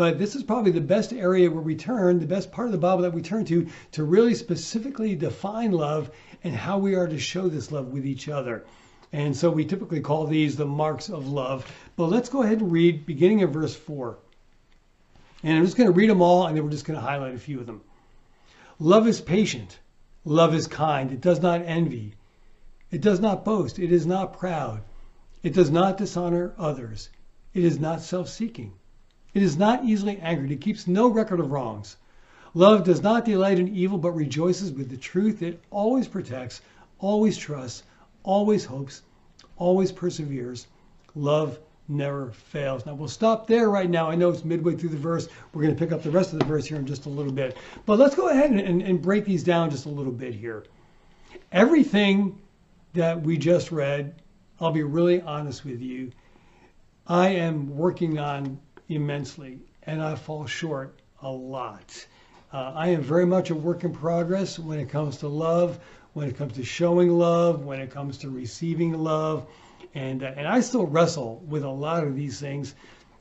But 0.00 0.18
this 0.18 0.34
is 0.34 0.42
probably 0.42 0.70
the 0.72 0.80
best 0.80 1.12
area 1.12 1.50
where 1.50 1.60
we 1.60 1.74
turn, 1.74 2.20
the 2.20 2.26
best 2.26 2.50
part 2.50 2.68
of 2.68 2.72
the 2.72 2.78
Bible 2.78 3.02
that 3.02 3.12
we 3.12 3.20
turn 3.20 3.44
to, 3.44 3.66
to 3.92 4.02
really 4.02 4.34
specifically 4.34 5.14
define 5.14 5.72
love 5.72 6.10
and 6.42 6.54
how 6.54 6.78
we 6.78 6.94
are 6.94 7.06
to 7.06 7.18
show 7.18 7.50
this 7.50 7.70
love 7.70 7.88
with 7.88 8.06
each 8.06 8.26
other. 8.26 8.64
And 9.12 9.36
so 9.36 9.50
we 9.50 9.66
typically 9.66 10.00
call 10.00 10.26
these 10.26 10.56
the 10.56 10.64
marks 10.64 11.10
of 11.10 11.28
love. 11.28 11.70
But 11.96 12.06
let's 12.06 12.30
go 12.30 12.42
ahead 12.42 12.62
and 12.62 12.72
read 12.72 13.04
beginning 13.04 13.42
of 13.42 13.52
verse 13.52 13.76
4. 13.76 14.16
And 15.42 15.58
I'm 15.58 15.66
just 15.66 15.76
going 15.76 15.86
to 15.86 15.92
read 15.92 16.08
them 16.08 16.22
all, 16.22 16.46
and 16.46 16.56
then 16.56 16.64
we're 16.64 16.70
just 16.70 16.86
going 16.86 16.98
to 16.98 17.04
highlight 17.04 17.34
a 17.34 17.38
few 17.38 17.60
of 17.60 17.66
them. 17.66 17.82
Love 18.78 19.06
is 19.06 19.20
patient. 19.20 19.80
Love 20.24 20.54
is 20.54 20.66
kind. 20.66 21.12
It 21.12 21.20
does 21.20 21.42
not 21.42 21.60
envy. 21.66 22.14
It 22.90 23.02
does 23.02 23.20
not 23.20 23.44
boast. 23.44 23.78
It 23.78 23.92
is 23.92 24.06
not 24.06 24.38
proud. 24.38 24.80
It 25.42 25.52
does 25.52 25.70
not 25.70 25.98
dishonor 25.98 26.54
others. 26.56 27.10
It 27.52 27.64
is 27.64 27.78
not 27.78 28.00
self 28.00 28.30
seeking. 28.30 28.72
It 29.32 29.42
is 29.42 29.56
not 29.56 29.84
easily 29.84 30.18
angered. 30.18 30.50
It 30.50 30.60
keeps 30.60 30.86
no 30.86 31.08
record 31.08 31.40
of 31.40 31.50
wrongs. 31.50 31.96
Love 32.54 32.84
does 32.84 33.02
not 33.02 33.24
delight 33.24 33.60
in 33.60 33.68
evil, 33.68 33.96
but 33.96 34.10
rejoices 34.10 34.72
with 34.72 34.90
the 34.90 34.96
truth. 34.96 35.40
It 35.42 35.62
always 35.70 36.08
protects, 36.08 36.62
always 36.98 37.36
trusts, 37.36 37.84
always 38.24 38.64
hopes, 38.64 39.02
always 39.56 39.92
perseveres. 39.92 40.66
Love 41.14 41.58
never 41.86 42.30
fails. 42.30 42.86
Now 42.86 42.94
we'll 42.94 43.08
stop 43.08 43.46
there 43.46 43.68
right 43.70 43.88
now. 43.88 44.10
I 44.10 44.16
know 44.16 44.30
it's 44.30 44.44
midway 44.44 44.74
through 44.74 44.90
the 44.90 44.96
verse. 44.96 45.28
We're 45.52 45.62
going 45.62 45.74
to 45.74 45.78
pick 45.78 45.92
up 45.92 46.02
the 46.02 46.10
rest 46.10 46.32
of 46.32 46.38
the 46.38 46.44
verse 46.44 46.66
here 46.66 46.78
in 46.78 46.86
just 46.86 47.06
a 47.06 47.10
little 47.10 47.32
bit. 47.32 47.56
But 47.86 47.98
let's 47.98 48.14
go 48.14 48.28
ahead 48.28 48.50
and, 48.50 48.60
and, 48.60 48.82
and 48.82 49.02
break 49.02 49.24
these 49.24 49.44
down 49.44 49.70
just 49.70 49.86
a 49.86 49.90
little 49.90 50.12
bit 50.12 50.34
here. 50.34 50.64
Everything 51.52 52.40
that 52.94 53.20
we 53.22 53.38
just 53.38 53.70
read, 53.70 54.14
I'll 54.60 54.72
be 54.72 54.82
really 54.82 55.20
honest 55.22 55.64
with 55.64 55.80
you. 55.80 56.10
I 57.06 57.28
am 57.28 57.76
working 57.76 58.18
on 58.18 58.58
immensely 58.90 59.60
and 59.84 60.02
I 60.02 60.14
fall 60.14 60.46
short 60.46 61.00
a 61.22 61.30
lot. 61.30 62.06
Uh, 62.52 62.72
I 62.74 62.88
am 62.88 63.02
very 63.02 63.26
much 63.26 63.50
a 63.50 63.54
work 63.54 63.84
in 63.84 63.92
progress 63.92 64.58
when 64.58 64.78
it 64.78 64.88
comes 64.88 65.18
to 65.18 65.28
love, 65.28 65.78
when 66.12 66.28
it 66.28 66.36
comes 66.36 66.54
to 66.54 66.64
showing 66.64 67.10
love, 67.10 67.64
when 67.64 67.80
it 67.80 67.90
comes 67.90 68.18
to 68.18 68.30
receiving 68.30 68.92
love. 68.92 69.46
And, 69.94 70.22
uh, 70.22 70.32
and 70.36 70.46
I 70.46 70.60
still 70.60 70.86
wrestle 70.86 71.42
with 71.46 71.62
a 71.62 71.68
lot 71.68 72.04
of 72.04 72.16
these 72.16 72.40
things. 72.40 72.74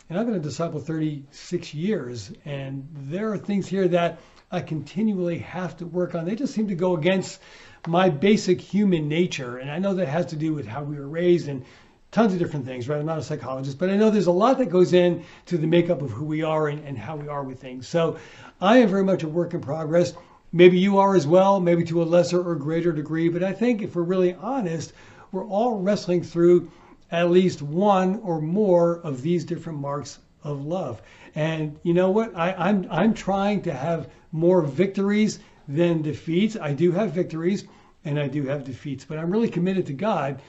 And 0.09 0.17
I've 0.17 0.25
been 0.25 0.35
a 0.35 0.39
disciple 0.39 0.79
36 0.79 1.73
years, 1.75 2.31
and 2.43 2.87
there 2.93 3.31
are 3.31 3.37
things 3.37 3.67
here 3.67 3.87
that 3.89 4.19
I 4.51 4.61
continually 4.61 5.39
have 5.39 5.77
to 5.77 5.85
work 5.85 6.15
on. 6.15 6.25
They 6.25 6.35
just 6.35 6.55
seem 6.55 6.69
to 6.69 6.75
go 6.75 6.95
against 6.95 7.39
my 7.87 8.09
basic 8.09 8.59
human 8.59 9.07
nature. 9.07 9.57
And 9.57 9.69
I 9.69 9.77
know 9.77 9.93
that 9.93 10.07
has 10.07 10.27
to 10.27 10.35
do 10.35 10.53
with 10.53 10.65
how 10.65 10.83
we 10.83 10.95
were 10.95 11.07
raised 11.07 11.47
and 11.47 11.63
tons 12.11 12.33
of 12.33 12.39
different 12.39 12.65
things, 12.65 12.89
right? 12.89 12.99
I'm 12.99 13.05
not 13.05 13.19
a 13.19 13.23
psychologist, 13.23 13.77
but 13.77 13.89
I 13.89 13.95
know 13.95 14.09
there's 14.09 14.27
a 14.27 14.31
lot 14.31 14.57
that 14.57 14.67
goes 14.69 14.93
in 14.93 15.23
to 15.47 15.57
the 15.57 15.67
makeup 15.67 16.01
of 16.01 16.11
who 16.11 16.25
we 16.25 16.41
are 16.41 16.67
and, 16.67 16.83
and 16.85 16.97
how 16.97 17.15
we 17.15 17.27
are 17.27 17.43
with 17.43 17.61
things. 17.61 17.87
So 17.87 18.17
I 18.59 18.77
am 18.77 18.89
very 18.89 19.03
much 19.03 19.23
a 19.23 19.27
work 19.27 19.53
in 19.53 19.61
progress. 19.61 20.13
Maybe 20.51 20.79
you 20.79 20.97
are 20.97 21.15
as 21.15 21.27
well, 21.27 21.59
maybe 21.59 21.83
to 21.85 22.01
a 22.01 22.05
lesser 22.05 22.41
or 22.41 22.55
greater 22.55 22.91
degree. 22.91 23.29
But 23.29 23.43
I 23.43 23.53
think 23.53 23.81
if 23.81 23.95
we're 23.95 24.01
really 24.01 24.33
honest, 24.33 24.93
we're 25.31 25.45
all 25.45 25.79
wrestling 25.79 26.23
through 26.23 26.71
at 27.11 27.29
least 27.29 27.61
one 27.61 28.19
or 28.23 28.41
more 28.41 28.99
of 29.03 29.21
these 29.21 29.45
different 29.45 29.79
marks 29.79 30.19
of 30.43 30.65
love. 30.65 31.01
And 31.35 31.77
you 31.83 31.93
know 31.93 32.09
what? 32.09 32.35
I, 32.35 32.53
I'm 32.53 32.87
I'm 32.89 33.13
trying 33.13 33.61
to 33.63 33.73
have 33.73 34.09
more 34.31 34.61
victories 34.61 35.39
than 35.67 36.01
defeats. 36.01 36.57
I 36.59 36.73
do 36.73 36.91
have 36.91 37.11
victories 37.11 37.65
and 38.05 38.19
I 38.19 38.27
do 38.27 38.45
have 38.45 38.63
defeats, 38.63 39.05
but 39.05 39.19
I'm 39.19 39.29
really 39.29 39.49
committed 39.49 39.85
to 39.87 39.93
God 39.93 40.41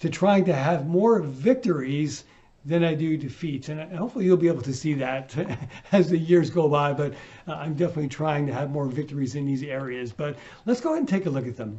to 0.00 0.10
trying 0.10 0.44
to 0.44 0.52
have 0.52 0.86
more 0.86 1.20
victories 1.20 2.24
than 2.64 2.82
I 2.82 2.94
do 2.94 3.16
defeats. 3.16 3.68
And 3.68 3.80
hopefully 3.96 4.24
you'll 4.24 4.36
be 4.36 4.48
able 4.48 4.62
to 4.62 4.74
see 4.74 4.94
that 4.94 5.34
as 5.92 6.10
the 6.10 6.18
years 6.18 6.50
go 6.50 6.68
by. 6.68 6.92
But 6.92 7.14
uh, 7.46 7.52
I'm 7.52 7.74
definitely 7.74 8.08
trying 8.08 8.46
to 8.48 8.52
have 8.52 8.70
more 8.70 8.86
victories 8.86 9.36
in 9.36 9.46
these 9.46 9.62
areas. 9.62 10.12
But 10.12 10.36
let's 10.64 10.80
go 10.80 10.90
ahead 10.90 11.00
and 11.00 11.08
take 11.08 11.26
a 11.26 11.30
look 11.30 11.46
at 11.46 11.56
them. 11.56 11.78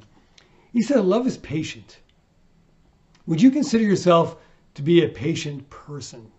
He 0.74 0.81
said, 0.81 1.03
Love 1.03 1.27
is 1.27 1.38
patient. 1.38 2.00
Would 3.25 3.41
you 3.41 3.51
consider 3.51 3.83
yourself 3.83 4.38
to 4.75 4.81
be 4.81 5.03
a 5.03 5.09
patient 5.09 5.69
person? 5.69 6.31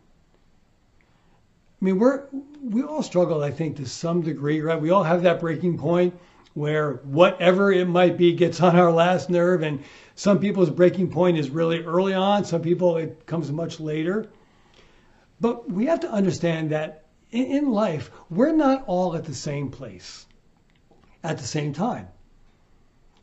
I 1.81 1.85
mean, 1.85 1.99
we're 1.99 2.25
we 2.63 2.83
all 2.83 3.03
struggle, 3.03 3.45
I 3.45 3.51
think, 3.51 3.77
to 3.77 3.87
some 3.87 4.21
degree, 4.23 4.61
right? 4.61 4.81
We 4.81 4.91
all 4.91 5.05
have 5.05 5.23
that 5.23 5.39
breaking 5.39 5.79
point 5.79 6.19
where 6.55 6.95
whatever 7.05 7.73
it 7.73 7.87
might 7.87 8.17
be 8.17 8.33
gets 8.33 8.61
on 8.61 8.77
our 8.77 8.93
last 8.93 9.31
nerve, 9.31 9.63
and 9.63 9.83
some 10.15 10.39
people's 10.41 10.71
breaking 10.71 11.11
point 11.11 11.39
is 11.39 11.51
really 11.51 11.85
early 11.85 12.15
on. 12.15 12.45
Some 12.45 12.63
people 12.63 12.97
it 12.97 13.27
comes 13.27 13.53
much 13.53 13.81
later. 13.81 14.29
But 15.41 15.71
we 15.71 15.87
have 15.87 16.01
to 16.01 16.11
understand 16.11 16.71
that 16.71 17.05
in 17.31 17.71
life, 17.71 18.11
we're 18.31 18.53
not 18.53 18.85
all 18.87 19.15
at 19.15 19.25
the 19.25 19.35
same 19.35 19.71
place 19.71 20.27
at 21.23 21.39
the 21.39 21.45
same 21.47 21.73
time. 21.73 22.09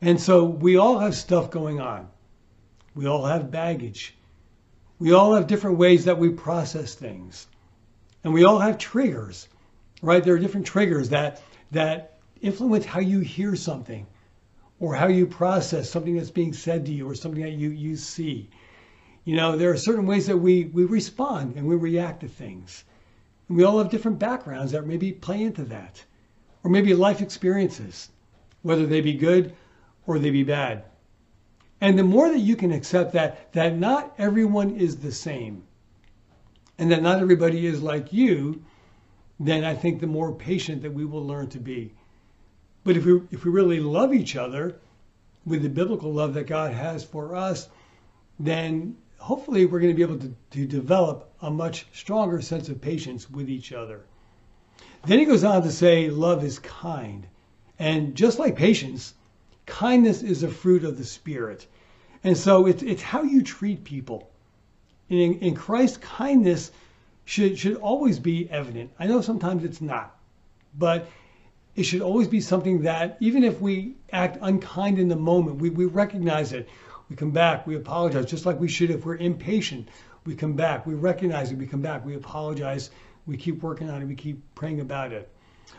And 0.02 0.20
so 0.20 0.44
we 0.46 0.78
all 0.78 1.00
have 1.00 1.16
stuff 1.16 1.50
going 1.50 1.80
on. 1.80 2.10
We 2.94 3.08
all 3.08 3.26
have 3.26 3.52
baggage. 3.52 4.16
We 5.00 5.14
all 5.14 5.34
have 5.34 5.48
different 5.48 5.78
ways 5.78 6.06
that 6.06 6.20
we 6.20 6.30
process 6.30 6.94
things. 6.94 7.48
And 8.24 8.34
we 8.34 8.44
all 8.44 8.60
have 8.60 8.78
triggers, 8.78 9.48
right? 10.02 10.24
There 10.24 10.36
are 10.36 10.40
different 10.40 10.68
triggers 10.68 11.10
that 11.10 11.42
that 11.72 12.15
influence 12.46 12.86
how 12.86 13.00
you 13.00 13.20
hear 13.20 13.56
something 13.56 14.06
or 14.80 14.96
how 14.96 15.08
you 15.08 15.26
process 15.26 15.90
something 15.90 16.16
that's 16.16 16.30
being 16.30 16.54
said 16.54 16.86
to 16.86 16.92
you 16.92 17.10
or 17.10 17.16
something 17.16 17.42
that 17.42 17.52
you, 17.52 17.70
you 17.70 17.96
see. 17.96 18.50
You 19.24 19.36
know, 19.36 19.58
there 19.58 19.72
are 19.72 19.78
certain 19.78 20.06
ways 20.06 20.28
that 20.28 20.38
we, 20.38 20.66
we 20.66 20.86
respond 20.86 21.56
and 21.56 21.68
we 21.68 21.76
react 21.76 22.20
to 22.22 22.28
things. 22.28 22.84
And 23.48 23.58
we 23.58 23.64
all 23.64 23.80
have 23.80 23.90
different 23.90 24.20
backgrounds 24.20 24.72
that 24.74 24.86
maybe 24.86 25.12
play 25.12 25.42
into 25.42 25.64
that. 25.66 26.04
Or 26.64 26.70
maybe 26.70 26.94
life 26.94 27.22
experiences, 27.22 28.10
whether 28.62 28.86
they 28.86 29.02
be 29.02 29.14
good 29.14 29.54
or 30.06 30.20
they 30.20 30.30
be 30.30 30.44
bad. 30.44 30.84
And 31.82 31.98
the 31.98 32.04
more 32.04 32.30
that 32.30 32.40
you 32.40 32.56
can 32.56 32.72
accept 32.72 33.14
that, 33.14 33.52
that 33.54 33.78
not 33.78 34.14
everyone 34.18 34.76
is 34.76 34.98
the 34.98 35.12
same, 35.12 35.64
and 36.78 36.92
that 36.92 37.02
not 37.02 37.20
everybody 37.22 37.66
is 37.66 37.82
like 37.82 38.14
you, 38.14 38.64
then 39.40 39.64
I 39.64 39.74
think 39.76 40.00
the 40.00 40.08
more 40.08 40.34
patient 40.34 40.82
that 40.84 40.94
we 40.94 41.06
will 41.06 41.26
learn 41.26 41.50
to 41.50 41.60
be. 41.60 41.94
But 42.86 42.96
if 42.96 43.06
we, 43.06 43.22
if 43.32 43.44
we 43.44 43.52
really 43.52 43.82
love 43.82 44.14
each 44.14 44.38
other 44.38 44.78
with 45.46 45.64
the 45.64 45.70
biblical 45.70 46.14
love 46.14 46.36
that 46.36 46.48
God 46.48 46.72
has 46.72 47.04
for 47.04 47.36
us, 47.36 47.68
then 48.40 48.96
hopefully 49.18 49.66
we're 49.66 49.80
going 49.80 49.94
to 49.94 49.98
be 49.98 50.14
able 50.14 50.20
to, 50.20 50.34
to 50.52 50.66
develop 50.66 51.34
a 51.42 51.50
much 51.52 51.88
stronger 51.92 52.42
sense 52.42 52.70
of 52.70 52.80
patience 52.80 53.30
with 53.30 53.50
each 53.50 53.74
other. 53.74 54.06
Then 55.06 55.20
he 55.20 55.26
goes 55.26 55.44
on 55.44 55.64
to 55.64 55.72
say, 55.72 56.10
love 56.10 56.44
is 56.44 56.60
kind. 56.60 57.28
And 57.80 58.16
just 58.16 58.40
like 58.40 58.56
patience, 58.56 59.16
kindness 59.66 60.22
is 60.22 60.44
a 60.44 60.48
fruit 60.48 60.84
of 60.84 60.98
the 60.98 61.04
Spirit. 61.04 61.68
And 62.24 62.38
so 62.38 62.68
it's, 62.68 62.84
it's 62.84 63.02
how 63.02 63.24
you 63.24 63.42
treat 63.42 63.84
people 63.84 64.30
in, 65.10 65.40
in 65.40 65.56
Christ, 65.56 66.02
kindness 66.02 66.72
should, 67.26 67.58
should 67.58 67.78
always 67.78 68.20
be 68.20 68.50
evident. 68.50 68.92
I 69.00 69.08
know 69.08 69.22
sometimes 69.22 69.64
it's 69.64 69.82
not, 69.82 70.18
but 70.78 71.08
it 71.76 71.84
should 71.84 72.02
always 72.02 72.28
be 72.28 72.42
something 72.42 72.82
that, 72.82 73.18
even 73.20 73.44
if 73.44 73.62
we 73.62 73.96
act 74.12 74.38
unkind 74.42 75.00
in 75.00 75.08
the 75.08 75.16
moment, 75.16 75.58
we, 75.58 75.70
we 75.70 75.86
recognize 75.86 76.54
it. 76.54 76.70
We 77.10 77.16
come 77.16 77.32
back, 77.32 77.68
we 77.68 77.76
apologize, 77.76 78.26
just 78.26 78.46
like 78.46 78.60
we 78.60 78.68
should 78.68 78.90
if 78.90 79.06
we're 79.06 79.18
impatient. 79.18 79.90
We 80.26 80.36
come 80.36 80.54
back, 80.54 80.86
we 80.86 80.94
recognize 80.94 81.52
it, 81.52 81.58
we 81.58 81.68
come 81.68 81.82
back, 81.82 82.06
we 82.06 82.16
apologize, 82.16 82.90
we 83.26 83.38
keep 83.38 83.62
working 83.62 83.90
on 83.90 84.02
it, 84.02 84.06
we 84.06 84.16
keep 84.16 84.42
praying 84.56 84.80
about 84.80 85.12
it. 85.12 85.30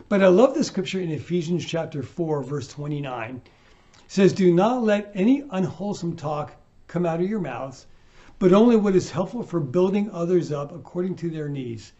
But 0.09 0.23
I 0.23 0.29
love 0.29 0.55
the 0.55 0.65
scripture 0.65 1.01
in 1.01 1.11
Ephesians 1.11 1.65
chapter 1.65 2.03
4, 2.03 2.43
verse 2.43 2.69
29. 2.69 3.43
It 3.45 4.03
says, 4.07 4.33
Do 4.33 4.53
not 4.55 4.83
let 4.83 5.11
any 5.15 5.45
unwholesome 5.51 6.17
talk 6.17 6.53
come 6.87 7.07
out 7.07 7.21
of 7.21 7.29
your 7.29 7.41
mouths 7.41 7.87
but 8.39 8.53
only 8.53 8.77
what 8.77 8.95
is 8.95 9.11
helpful 9.11 9.43
for 9.43 9.61
building 9.61 10.11
others 10.11 10.53
up 10.53 10.71
according 10.71 11.17
to 11.17 11.31
their 11.31 11.49
needs, 11.49 11.93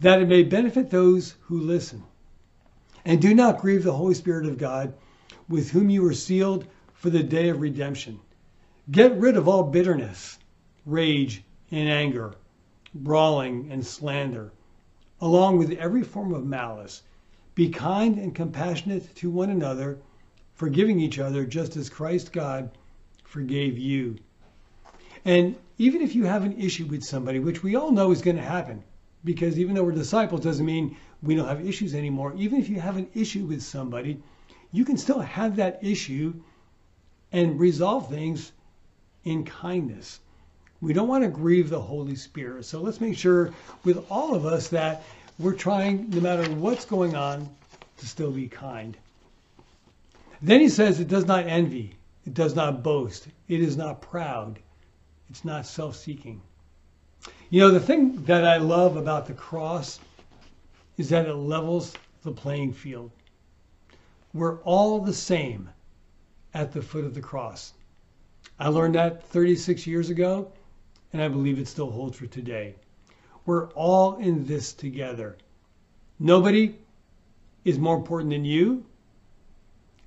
that 0.00 0.20
it 0.20 0.28
may 0.28 0.42
benefit 0.42 0.90
those 0.90 1.36
who 1.42 1.58
listen. 1.58 2.02
And 3.04 3.20
do 3.20 3.34
not 3.34 3.60
grieve 3.60 3.84
the 3.84 3.92
Holy 3.92 4.14
Spirit 4.14 4.46
of 4.46 4.58
God, 4.58 4.94
with 5.48 5.70
whom 5.70 5.90
you 5.90 6.02
were 6.02 6.12
sealed 6.12 6.66
for 6.92 7.10
the 7.10 7.22
day 7.22 7.48
of 7.48 7.60
redemption. 7.60 8.20
Get 8.90 9.16
rid 9.18 9.36
of 9.36 9.48
all 9.48 9.62
bitterness, 9.62 10.38
rage, 10.84 11.44
and 11.70 11.88
anger, 11.88 12.34
brawling 12.94 13.70
and 13.70 13.86
slander, 13.86 14.52
along 15.20 15.58
with 15.58 15.72
every 15.72 16.02
form 16.02 16.34
of 16.34 16.44
malice. 16.44 17.02
Be 17.54 17.68
kind 17.68 18.18
and 18.18 18.34
compassionate 18.34 19.14
to 19.16 19.30
one 19.30 19.50
another, 19.50 19.98
forgiving 20.54 21.00
each 21.00 21.18
other 21.18 21.44
just 21.44 21.76
as 21.76 21.88
Christ 21.88 22.32
God 22.32 22.70
forgave 23.24 23.78
you. 23.78 24.16
And 25.24 25.56
even 25.78 26.02
if 26.02 26.14
you 26.14 26.24
have 26.24 26.44
an 26.44 26.58
issue 26.58 26.86
with 26.86 27.02
somebody, 27.02 27.38
which 27.38 27.62
we 27.62 27.76
all 27.76 27.92
know 27.92 28.10
is 28.10 28.22
going 28.22 28.36
to 28.36 28.42
happen, 28.42 28.82
because 29.24 29.58
even 29.58 29.74
though 29.74 29.84
we're 29.84 29.92
disciples 29.92 30.40
doesn't 30.40 30.66
mean 30.66 30.96
we 31.22 31.34
don't 31.34 31.48
have 31.48 31.66
issues 31.66 31.94
anymore. 31.94 32.34
Even 32.36 32.60
if 32.60 32.68
you 32.68 32.80
have 32.80 32.96
an 32.96 33.08
issue 33.14 33.44
with 33.44 33.62
somebody, 33.62 34.22
you 34.72 34.84
can 34.84 34.96
still 34.96 35.20
have 35.20 35.56
that 35.56 35.82
issue 35.82 36.34
and 37.32 37.60
resolve 37.60 38.08
things 38.08 38.52
in 39.24 39.44
kindness. 39.44 40.20
We 40.80 40.92
don't 40.92 41.08
want 41.08 41.24
to 41.24 41.30
grieve 41.30 41.68
the 41.68 41.80
Holy 41.80 42.16
Spirit. 42.16 42.64
So 42.64 42.80
let's 42.80 43.00
make 43.00 43.16
sure 43.16 43.52
with 43.84 44.10
all 44.10 44.34
of 44.34 44.46
us 44.46 44.68
that 44.68 45.02
we're 45.38 45.54
trying, 45.54 46.08
no 46.10 46.20
matter 46.20 46.50
what's 46.54 46.84
going 46.84 47.14
on, 47.14 47.48
to 47.98 48.06
still 48.06 48.30
be 48.30 48.48
kind. 48.48 48.96
Then 50.40 50.60
he 50.60 50.70
says 50.70 51.00
it 51.00 51.08
does 51.08 51.26
not 51.26 51.46
envy, 51.46 51.96
it 52.26 52.32
does 52.32 52.54
not 52.54 52.82
boast, 52.82 53.28
it 53.48 53.60
is 53.60 53.76
not 53.76 54.00
proud, 54.00 54.58
it's 55.28 55.44
not 55.44 55.66
self 55.66 55.96
seeking. 55.96 56.40
You 57.50 57.60
know, 57.60 57.70
the 57.70 57.80
thing 57.80 58.24
that 58.24 58.46
I 58.46 58.56
love 58.56 58.96
about 58.96 59.26
the 59.26 59.34
cross 59.34 60.00
is 61.00 61.08
that 61.08 61.24
it 61.24 61.32
levels 61.32 61.94
the 62.24 62.30
playing 62.30 62.74
field. 62.74 63.10
We're 64.34 64.58
all 64.64 65.00
the 65.00 65.14
same 65.14 65.70
at 66.52 66.72
the 66.72 66.82
foot 66.82 67.06
of 67.06 67.14
the 67.14 67.22
cross. 67.22 67.72
I 68.58 68.68
learned 68.68 68.96
that 68.96 69.24
36 69.24 69.86
years 69.86 70.10
ago, 70.10 70.52
and 71.14 71.22
I 71.22 71.28
believe 71.28 71.58
it 71.58 71.68
still 71.68 71.90
holds 71.90 72.18
for 72.18 72.26
today. 72.26 72.74
We're 73.46 73.68
all 73.70 74.16
in 74.16 74.44
this 74.44 74.74
together. 74.74 75.38
Nobody 76.18 76.76
is 77.64 77.78
more 77.78 77.96
important 77.96 78.30
than 78.30 78.44
you, 78.44 78.84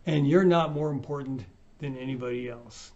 and 0.05 0.27
you're 0.27 0.43
not 0.43 0.73
more 0.73 0.91
important 0.91 1.43
than 1.79 1.97
anybody 1.97 2.49
else. 2.49 2.91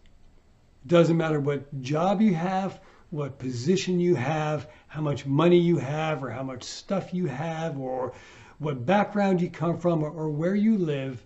It 0.85 0.89
doesn't 0.89 1.17
matter 1.17 1.39
what 1.39 1.81
job 1.81 2.21
you 2.21 2.35
have, 2.35 2.79
what 3.09 3.39
position 3.39 3.99
you 3.99 4.15
have, 4.15 4.69
how 4.87 5.01
much 5.01 5.25
money 5.25 5.57
you 5.57 5.77
have, 5.77 6.23
or 6.23 6.29
how 6.29 6.43
much 6.43 6.63
stuff 6.63 7.13
you 7.13 7.25
have, 7.25 7.79
or 7.79 8.13
what 8.59 8.85
background 8.85 9.39
you 9.39 9.49
come 9.49 9.77
from, 9.77 10.03
or, 10.03 10.09
or 10.09 10.29
where 10.29 10.55
you 10.55 10.77
live. 10.77 11.23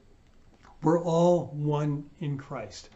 We're 0.84 1.02
all 1.02 1.48
one 1.54 2.10
in 2.20 2.38
Christ. 2.38 2.90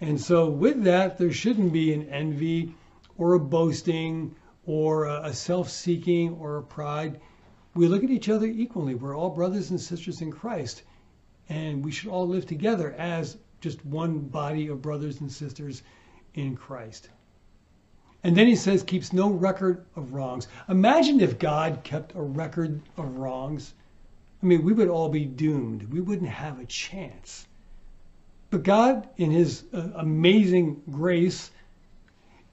And 0.00 0.18
so, 0.18 0.48
with 0.48 0.84
that, 0.84 1.18
there 1.18 1.32
shouldn't 1.32 1.72
be 1.72 1.92
an 1.92 2.08
envy 2.08 2.74
or 3.18 3.34
a 3.34 3.40
boasting 3.40 4.34
or 4.64 5.04
a 5.04 5.32
self 5.32 5.68
seeking 5.68 6.34
or 6.34 6.56
a 6.56 6.62
pride. 6.62 7.20
We 7.74 7.86
look 7.86 8.02
at 8.02 8.10
each 8.10 8.28
other 8.30 8.46
equally. 8.46 8.94
We're 8.94 9.16
all 9.16 9.30
brothers 9.30 9.70
and 9.70 9.80
sisters 9.80 10.22
in 10.22 10.32
Christ, 10.32 10.82
and 11.50 11.84
we 11.84 11.90
should 11.90 12.10
all 12.10 12.26
live 12.26 12.46
together 12.46 12.92
as 12.96 13.36
just 13.60 13.84
one 13.84 14.20
body 14.20 14.68
of 14.68 14.80
brothers 14.80 15.20
and 15.20 15.30
sisters 15.30 15.82
in 16.34 16.56
Christ. 16.56 17.10
And 18.22 18.36
then 18.36 18.46
he 18.46 18.56
says, 18.56 18.82
keeps 18.82 19.12
no 19.12 19.30
record 19.30 19.84
of 19.96 20.12
wrongs. 20.12 20.46
Imagine 20.68 21.20
if 21.20 21.38
God 21.38 21.80
kept 21.84 22.14
a 22.14 22.20
record 22.20 22.80
of 22.96 23.16
wrongs. 23.16 23.74
I 24.42 24.46
mean, 24.46 24.62
we 24.62 24.72
would 24.72 24.88
all 24.88 25.08
be 25.08 25.24
doomed. 25.24 25.90
We 25.92 26.00
wouldn't 26.00 26.30
have 26.30 26.58
a 26.58 26.66
chance. 26.66 27.46
But 28.50 28.62
God, 28.62 29.08
in 29.16 29.30
his 29.30 29.64
uh, 29.72 29.88
amazing 29.94 30.82
grace, 30.90 31.50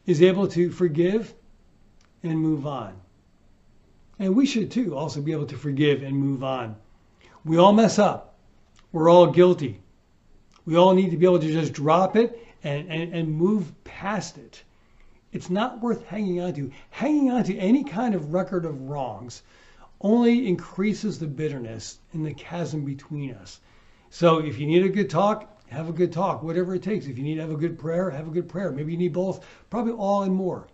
is 0.05 0.21
able 0.21 0.47
to 0.49 0.71
forgive 0.71 1.33
and 2.23 2.39
move 2.39 2.65
on. 2.65 2.93
And 4.19 4.35
we 4.35 4.45
should 4.45 4.71
too 4.71 4.95
also 4.95 5.21
be 5.21 5.31
able 5.31 5.47
to 5.47 5.57
forgive 5.57 6.01
and 6.01 6.15
move 6.15 6.43
on. 6.43 6.75
We 7.43 7.57
all 7.57 7.73
mess 7.73 7.99
up. 7.99 8.35
We're 8.91 9.09
all 9.09 9.27
guilty. 9.27 9.81
We 10.65 10.75
all 10.75 10.93
need 10.93 11.11
to 11.11 11.17
be 11.17 11.25
able 11.25 11.39
to 11.39 11.51
just 11.51 11.73
drop 11.73 12.15
it 12.15 12.45
and, 12.63 12.89
and, 12.91 13.13
and 13.13 13.31
move 13.31 13.71
past 13.83 14.37
it. 14.37 14.63
It's 15.37 15.51
not 15.51 15.81
worth 15.81 16.03
hanging 16.07 16.41
on 16.41 16.55
to. 16.55 16.71
Hanging 16.89 17.29
on 17.29 17.43
to 17.43 17.55
any 17.59 17.83
kind 17.83 18.15
of 18.15 18.33
record 18.33 18.65
of 18.65 18.89
wrongs 18.89 19.43
only 20.01 20.47
increases 20.47 21.19
the 21.19 21.27
bitterness 21.27 21.99
and 22.11 22.25
the 22.25 22.33
chasm 22.33 22.83
between 22.83 23.35
us. 23.35 23.59
So 24.09 24.39
if 24.39 24.57
you 24.57 24.65
need 24.65 24.83
a 24.83 24.89
good 24.89 25.11
talk, 25.11 25.61
have 25.69 25.89
a 25.89 25.93
good 25.93 26.11
talk, 26.11 26.41
whatever 26.41 26.73
it 26.73 26.81
takes. 26.81 27.05
If 27.05 27.19
you 27.19 27.23
need 27.23 27.35
to 27.35 27.41
have 27.41 27.51
a 27.51 27.55
good 27.55 27.77
prayer, 27.77 28.09
have 28.09 28.27
a 28.27 28.31
good 28.31 28.49
prayer. 28.49 28.71
Maybe 28.71 28.93
you 28.93 28.97
need 28.97 29.13
both, 29.13 29.45
probably 29.69 29.93
all 29.93 30.23
and 30.23 30.33
more. 30.33 30.69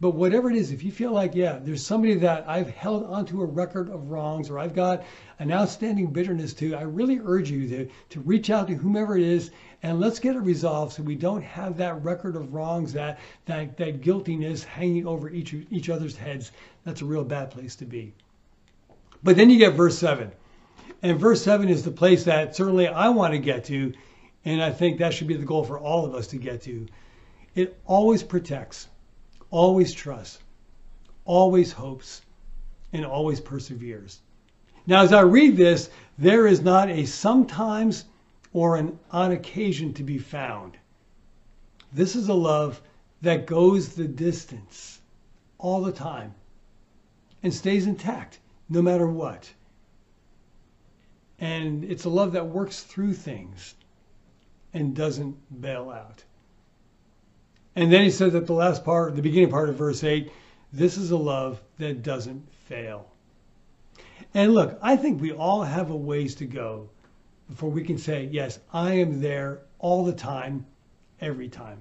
But 0.00 0.14
whatever 0.14 0.48
it 0.48 0.56
is, 0.56 0.70
if 0.70 0.84
you 0.84 0.92
feel 0.92 1.10
like, 1.10 1.34
yeah, 1.34 1.58
there's 1.60 1.84
somebody 1.84 2.14
that 2.14 2.48
I've 2.48 2.70
held 2.70 3.04
onto 3.04 3.40
a 3.40 3.44
record 3.44 3.90
of 3.90 4.10
wrongs 4.10 4.48
or 4.48 4.56
I've 4.56 4.74
got 4.74 5.02
an 5.40 5.50
outstanding 5.50 6.12
bitterness 6.12 6.54
to, 6.54 6.76
I 6.76 6.82
really 6.82 7.18
urge 7.18 7.50
you 7.50 7.68
to, 7.68 7.88
to 8.10 8.20
reach 8.20 8.48
out 8.48 8.68
to 8.68 8.74
whomever 8.74 9.16
it 9.16 9.24
is 9.24 9.50
and 9.82 9.98
let's 9.98 10.20
get 10.20 10.36
it 10.36 10.40
resolved 10.40 10.92
so 10.92 11.02
we 11.02 11.16
don't 11.16 11.42
have 11.42 11.78
that 11.78 12.04
record 12.04 12.36
of 12.36 12.54
wrongs, 12.54 12.92
that, 12.92 13.18
that, 13.46 13.76
that 13.78 14.00
guiltiness 14.00 14.62
hanging 14.62 15.04
over 15.04 15.28
each, 15.30 15.52
each 15.68 15.88
other's 15.88 16.16
heads. 16.16 16.52
That's 16.84 17.02
a 17.02 17.04
real 17.04 17.24
bad 17.24 17.50
place 17.50 17.74
to 17.76 17.84
be. 17.84 18.14
But 19.24 19.34
then 19.34 19.50
you 19.50 19.58
get 19.58 19.74
verse 19.74 19.98
7. 19.98 20.30
And 21.02 21.18
verse 21.18 21.42
7 21.42 21.68
is 21.68 21.82
the 21.82 21.90
place 21.90 22.22
that 22.24 22.54
certainly 22.54 22.86
I 22.86 23.08
want 23.08 23.32
to 23.32 23.38
get 23.38 23.64
to, 23.64 23.92
and 24.44 24.62
I 24.62 24.70
think 24.70 24.98
that 24.98 25.12
should 25.12 25.26
be 25.26 25.36
the 25.36 25.44
goal 25.44 25.64
for 25.64 25.78
all 25.78 26.04
of 26.06 26.14
us 26.14 26.28
to 26.28 26.36
get 26.36 26.62
to. 26.62 26.86
It 27.56 27.76
always 27.84 28.22
protects 28.22 28.86
always 29.50 29.92
trusts, 29.92 30.38
always 31.24 31.72
hopes, 31.72 32.22
and 32.92 33.04
always 33.04 33.40
perseveres. 33.40 34.20
Now, 34.86 35.02
as 35.02 35.12
I 35.12 35.20
read 35.20 35.56
this, 35.56 35.90
there 36.16 36.46
is 36.46 36.62
not 36.62 36.88
a 36.88 37.04
sometimes 37.04 38.04
or 38.52 38.76
an 38.76 38.98
on 39.10 39.32
occasion 39.32 39.92
to 39.94 40.02
be 40.02 40.18
found. 40.18 40.78
This 41.92 42.16
is 42.16 42.28
a 42.28 42.34
love 42.34 42.80
that 43.22 43.46
goes 43.46 43.90
the 43.90 44.08
distance 44.08 45.00
all 45.58 45.82
the 45.82 45.92
time 45.92 46.34
and 47.42 47.52
stays 47.52 47.86
intact 47.86 48.38
no 48.68 48.82
matter 48.82 49.06
what. 49.06 49.52
And 51.38 51.84
it's 51.84 52.04
a 52.04 52.10
love 52.10 52.32
that 52.32 52.48
works 52.48 52.82
through 52.82 53.14
things 53.14 53.74
and 54.72 54.94
doesn't 54.94 55.60
bail 55.60 55.90
out. 55.90 56.24
And 57.78 57.92
then 57.92 58.02
he 58.02 58.10
says 58.10 58.34
at 58.34 58.48
the 58.48 58.54
last 58.54 58.84
part, 58.84 59.14
the 59.14 59.22
beginning 59.22 59.50
part 59.50 59.68
of 59.68 59.76
verse 59.76 60.02
8, 60.02 60.32
this 60.72 60.96
is 60.96 61.12
a 61.12 61.16
love 61.16 61.60
that 61.78 62.02
doesn't 62.02 62.52
fail. 62.64 63.08
And 64.34 64.52
look, 64.52 64.76
I 64.82 64.96
think 64.96 65.20
we 65.20 65.30
all 65.30 65.62
have 65.62 65.90
a 65.90 65.96
ways 65.96 66.34
to 66.36 66.44
go 66.44 66.90
before 67.48 67.70
we 67.70 67.84
can 67.84 67.96
say, 67.96 68.28
yes, 68.32 68.58
I 68.72 68.94
am 68.94 69.20
there 69.20 69.60
all 69.78 70.04
the 70.04 70.12
time, 70.12 70.66
every 71.20 71.48
time. 71.48 71.78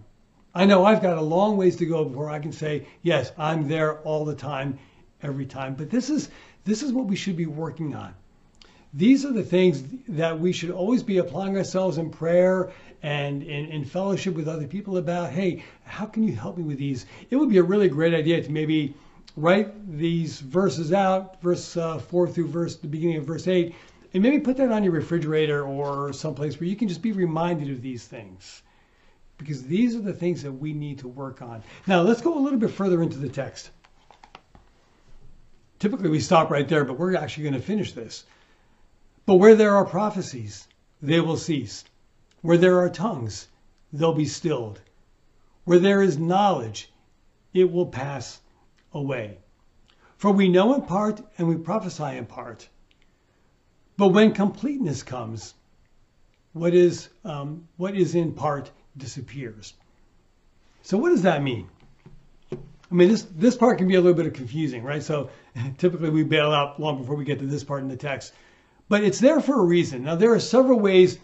I 0.53 0.65
know 0.65 0.85
I've 0.85 1.01
got 1.01 1.17
a 1.17 1.21
long 1.21 1.57
ways 1.57 1.77
to 1.77 1.87
go 1.87 2.05
before 2.05 2.29
I 2.29 2.37
can 2.37 2.51
say, 2.51 2.85
yes, 3.01 3.31
I'm 3.35 3.67
there 3.67 3.97
all 4.01 4.23
the 4.23 4.35
time, 4.35 4.77
every 5.23 5.47
time. 5.47 5.73
But 5.73 5.89
this 5.89 6.11
is 6.11 6.29
this 6.63 6.83
is 6.83 6.93
what 6.93 7.07
we 7.07 7.15
should 7.15 7.37
be 7.37 7.47
working 7.47 7.95
on. 7.95 8.13
These 8.93 9.25
are 9.25 9.33
the 9.33 9.41
things 9.41 9.83
that 10.09 10.39
we 10.39 10.53
should 10.53 10.69
always 10.69 11.01
be 11.01 11.17
applying 11.17 11.57
ourselves 11.57 11.97
in 11.97 12.11
prayer 12.11 12.71
and 13.03 13.43
in, 13.43 13.85
fellowship 13.85 14.33
with 14.35 14.47
other 14.47 14.67
people 14.67 14.97
about, 14.97 15.29
hey, 15.31 15.63
how 15.83 16.05
can 16.05 16.23
you 16.23 16.35
help 16.35 16.57
me 16.57 16.63
with 16.63 16.77
these? 16.77 17.05
It 17.29 17.35
would 17.35 17.49
be 17.49 17.57
a 17.57 17.63
really 17.63 17.89
great 17.89 18.13
idea 18.13 18.41
to 18.41 18.51
maybe 18.51 18.95
write 19.35 19.97
these 19.97 20.39
verses 20.39 20.91
out, 20.91 21.41
verse 21.41 21.77
uh, 21.77 21.99
4 21.99 22.27
through 22.27 22.47
verse 22.47 22.75
the 22.75 22.87
beginning 22.87 23.17
of 23.17 23.25
verse 23.25 23.47
8, 23.47 23.73
and 24.13 24.23
maybe 24.23 24.39
put 24.39 24.57
that 24.57 24.71
on 24.71 24.83
your 24.83 24.93
refrigerator 24.93 25.63
or 25.63 26.11
someplace 26.11 26.59
where 26.59 26.67
you 26.67 26.75
can 26.75 26.87
just 26.87 27.01
be 27.01 27.11
reminded 27.11 27.69
of 27.69 27.81
these 27.81 28.05
things. 28.05 28.63
Because 29.37 29.63
these 29.63 29.95
are 29.95 30.01
the 30.01 30.13
things 30.13 30.41
that 30.41 30.51
we 30.51 30.73
need 30.73 30.99
to 30.99 31.07
work 31.07 31.43
on. 31.43 31.61
Now, 31.85 32.01
let's 32.01 32.21
go 32.21 32.37
a 32.37 32.41
little 32.41 32.57
bit 32.57 32.71
further 32.71 33.03
into 33.03 33.19
the 33.19 33.29
text. 33.29 33.69
Typically, 35.77 36.09
we 36.09 36.19
stop 36.19 36.49
right 36.49 36.67
there, 36.67 36.83
but 36.83 36.97
we're 36.97 37.15
actually 37.15 37.43
going 37.43 37.53
to 37.53 37.61
finish 37.61 37.91
this. 37.91 38.25
But 39.27 39.35
where 39.35 39.53
there 39.53 39.75
are 39.75 39.85
prophecies, 39.85 40.67
they 41.03 41.19
will 41.19 41.37
cease. 41.37 41.83
Where 42.41 42.57
there 42.57 42.79
are 42.79 42.89
tongues, 42.89 43.47
they'll 43.91 44.13
be 44.13 44.25
stilled. 44.25 44.81
Where 45.65 45.79
there 45.79 46.01
is 46.01 46.17
knowledge, 46.17 46.91
it 47.53 47.71
will 47.71 47.87
pass 47.87 48.39
away. 48.93 49.37
For 50.17 50.31
we 50.31 50.49
know 50.49 50.73
in 50.73 50.81
part 50.81 51.21
and 51.37 51.47
we 51.47 51.55
prophesy 51.55 52.17
in 52.17 52.25
part. 52.25 52.67
But 53.97 54.09
when 54.09 54.33
completeness 54.33 55.03
comes, 55.03 55.55
what 56.53 56.73
is, 56.73 57.09
um, 57.23 57.67
what 57.77 57.95
is 57.95 58.15
in 58.15 58.33
part 58.33 58.71
disappears. 58.95 59.73
So, 60.83 60.97
what 60.97 61.09
does 61.09 61.23
that 61.23 61.43
mean? 61.43 61.67
I 62.51 62.93
mean, 62.95 63.09
this, 63.09 63.23
this 63.35 63.55
part 63.55 63.77
can 63.77 63.87
be 63.87 63.95
a 63.95 64.01
little 64.01 64.21
bit 64.21 64.33
confusing, 64.33 64.83
right? 64.83 65.03
So, 65.03 65.29
typically 65.77 66.09
we 66.09 66.23
bail 66.23 66.51
out 66.51 66.79
long 66.79 66.99
before 66.99 67.15
we 67.15 67.25
get 67.25 67.39
to 67.39 67.45
this 67.45 67.63
part 67.63 67.81
in 67.81 67.89
the 67.89 67.97
text. 67.97 68.33
But 68.89 69.03
it's 69.03 69.19
there 69.19 69.41
for 69.41 69.59
a 69.59 69.65
reason. 69.65 70.03
Now, 70.03 70.15
there 70.15 70.33
are 70.33 70.39
several 70.39 70.79
ways 70.79 71.19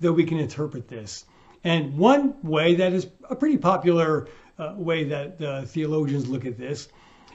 that 0.00 0.12
we 0.12 0.24
can 0.24 0.38
interpret 0.38 0.88
this. 0.88 1.24
And 1.64 1.96
one 1.96 2.34
way 2.42 2.76
that 2.76 2.92
is 2.92 3.08
a 3.28 3.36
pretty 3.36 3.58
popular 3.58 4.28
uh, 4.58 4.74
way 4.76 5.04
that 5.04 5.40
uh, 5.40 5.62
theologians 5.62 6.28
look 6.28 6.46
at 6.46 6.58
this 6.58 6.88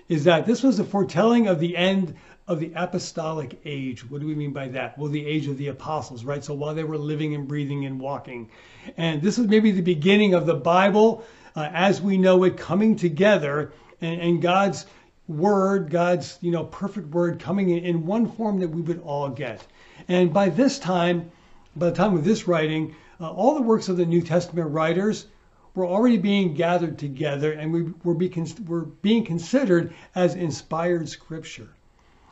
is 0.09 0.23
that 0.25 0.45
this 0.45 0.63
was 0.63 0.79
a 0.79 0.83
foretelling 0.83 1.47
of 1.47 1.59
the 1.59 1.75
end 1.75 2.15
of 2.47 2.59
the 2.59 2.71
apostolic 2.75 3.59
age. 3.63 4.09
What 4.09 4.19
do 4.19 4.27
we 4.27 4.35
mean 4.35 4.51
by 4.51 4.67
that? 4.69 4.97
Well, 4.97 5.09
the 5.09 5.25
age 5.25 5.47
of 5.47 5.57
the 5.57 5.69
apostles, 5.69 6.25
right? 6.25 6.43
So 6.43 6.53
while 6.53 6.75
they 6.75 6.83
were 6.83 6.97
living 6.97 7.35
and 7.35 7.47
breathing 7.47 7.85
and 7.85 7.99
walking. 7.99 8.49
And 8.97 9.21
this 9.21 9.37
is 9.37 9.47
maybe 9.47 9.71
the 9.71 9.81
beginning 9.81 10.33
of 10.33 10.45
the 10.45 10.55
Bible 10.55 11.23
uh, 11.55 11.69
as 11.73 12.01
we 12.01 12.17
know 12.17 12.43
it 12.43 12.57
coming 12.57 12.95
together 12.95 13.71
and, 14.01 14.19
and, 14.19 14.41
God's 14.41 14.85
word, 15.27 15.89
God's, 15.89 16.37
you 16.41 16.51
know, 16.51 16.65
perfect 16.65 17.07
word 17.09 17.39
coming 17.39 17.69
in, 17.69 17.85
in 17.85 18.05
one 18.05 18.29
form 18.29 18.59
that 18.59 18.69
we 18.69 18.81
would 18.81 19.01
all 19.01 19.29
get. 19.29 19.65
And 20.07 20.33
by 20.33 20.49
this 20.49 20.79
time, 20.79 21.31
by 21.75 21.89
the 21.89 21.95
time 21.95 22.15
of 22.15 22.23
this 22.23 22.47
writing, 22.47 22.95
uh, 23.19 23.31
all 23.31 23.55
the 23.55 23.61
works 23.61 23.89
of 23.89 23.97
the 23.97 24.05
New 24.05 24.21
Testament 24.21 24.71
writers 24.71 25.27
were 25.75 25.85
already 25.85 26.17
being 26.17 26.53
gathered 26.53 26.99
together 26.99 27.51
and 27.51 27.73
we 27.73 27.83
were, 28.03 28.13
be, 28.13 28.31
were 28.67 28.85
being 28.85 29.25
considered 29.25 29.93
as 30.13 30.35
inspired 30.35 31.09
scripture. 31.09 31.69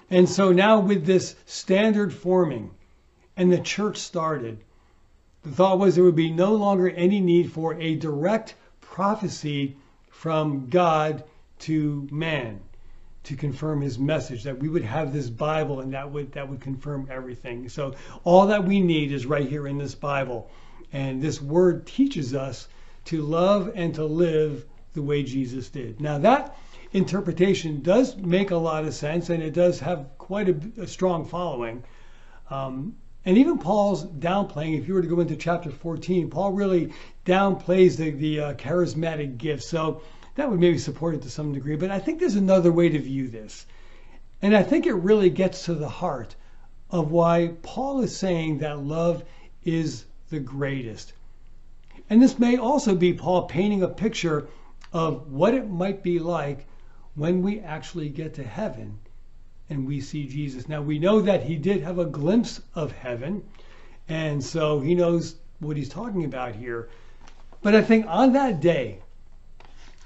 And 0.10 0.30
so 0.30 0.52
now, 0.52 0.80
with 0.80 1.06
this 1.06 1.36
standard 1.46 2.14
forming 2.14 2.72
and 3.38 3.52
the 3.52 3.60
church 3.60 3.98
started, 3.98 4.60
the 5.44 5.50
thought 5.50 5.80
was 5.80 5.96
there 5.96 6.04
would 6.04 6.16
be 6.16 6.32
no 6.32 6.54
longer 6.54 6.90
any 6.90 7.20
need 7.20 7.52
for 7.52 7.74
a 7.76 7.96
direct 7.96 8.56
prophecy 8.82 9.78
from 10.10 10.68
God 10.70 11.24
to 11.60 12.08
man 12.12 12.60
to 13.24 13.36
confirm 13.36 13.82
his 13.82 14.00
message 14.00 14.44
that 14.44 14.58
we 14.58 14.68
would 14.68 14.84
have 14.84 15.14
this 15.14 15.30
bible 15.30 15.80
and 15.80 15.94
that 15.94 16.12
would 16.12 16.32
that 16.34 16.50
would 16.50 16.62
confirm 16.62 17.08
everything. 17.12 17.70
So 17.70 17.96
all 18.24 18.48
that 18.48 18.66
we 18.66 18.82
need 18.82 19.12
is 19.12 19.26
right 19.26 19.48
here 19.48 19.68
in 19.68 19.78
this 19.78 19.96
bible. 19.96 20.50
And 20.92 21.22
this 21.22 21.42
word 21.42 21.86
teaches 21.86 22.34
us 22.34 22.68
to 23.06 23.22
love 23.22 23.72
and 23.76 23.96
to 23.96 24.06
live 24.06 24.66
the 24.94 25.02
way 25.02 25.24
jesus 25.24 25.70
did. 25.70 26.02
Now 26.02 26.18
that 26.20 26.56
interpretation 26.94 27.82
does 27.82 28.18
make 28.18 28.52
a 28.52 28.58
lot 28.58 28.86
of 28.86 28.94
sense 28.94 29.30
and 29.30 29.42
it 29.42 29.54
does 29.54 29.80
have 29.80 30.10
quite 30.18 30.50
a, 30.50 30.82
a 30.82 30.88
strong 30.88 31.26
following. 31.26 31.84
Um, 32.50 32.96
and 33.24 33.38
even 33.38 33.60
Paul's 33.60 34.04
downplaying, 34.04 34.80
if 34.80 34.88
you 34.88 34.96
were 34.96 35.02
to 35.02 35.08
go 35.08 35.20
into 35.20 35.36
chapter 35.36 35.70
14, 35.70 36.32
Paul 36.32 36.54
really 36.54 36.92
downplays 37.24 37.98
the, 37.98 38.10
the 38.10 38.40
uh, 38.40 38.54
charismatic 38.56 39.38
gifts. 39.38 39.68
So 39.68 40.02
that 40.42 40.50
would 40.50 40.60
maybe 40.60 40.80
support 40.80 41.14
it 41.14 41.22
to 41.22 41.30
some 41.30 41.54
degree. 41.54 41.76
But 41.76 41.92
I 41.92 42.00
think 42.00 42.20
there's 42.20 42.36
another 42.36 42.72
way 42.72 42.90
to 42.90 42.98
view 42.98 43.28
this. 43.28 43.68
And 44.42 44.58
I 44.58 44.64
think 44.64 44.88
it 44.88 44.94
really 44.96 45.30
gets 45.30 45.66
to 45.66 45.76
the 45.76 45.88
heart 45.88 46.36
of 46.90 47.12
why 47.12 47.54
Paul 47.62 48.02
is 48.02 48.18
saying 48.18 48.58
that 48.58 48.80
love 48.80 49.24
is 49.64 50.06
the 50.32 50.40
greatest. 50.40 51.14
And 52.10 52.20
this 52.20 52.40
may 52.40 52.58
also 52.58 52.96
be 52.96 53.14
Paul 53.14 53.44
painting 53.44 53.84
a 53.84 53.88
picture 53.88 54.48
of 54.92 55.32
what 55.32 55.54
it 55.54 55.70
might 55.70 56.02
be 56.02 56.18
like 56.18 56.66
when 57.14 57.44
we 57.44 57.60
actually 57.60 58.10
get 58.10 58.34
to 58.34 58.44
heaven 58.44 58.98
and 59.70 59.86
we 59.86 60.02
see 60.02 60.26
Jesus. 60.26 60.68
Now, 60.68 60.82
we 60.82 60.98
know 60.98 61.22
that 61.22 61.44
he 61.44 61.56
did 61.56 61.84
have 61.84 62.00
a 62.00 62.06
glimpse 62.06 62.62
of 62.74 62.92
heaven, 62.94 63.44
and 64.10 64.44
so 64.44 64.80
he 64.80 64.96
knows 64.96 65.36
what 65.60 65.78
he's 65.78 65.88
talking 65.88 66.26
about 66.26 66.56
here. 66.56 66.90
But 67.62 67.76
I 67.76 67.84
think 67.84 68.08
on 68.08 68.34
that 68.34 68.60
day, 68.60 69.04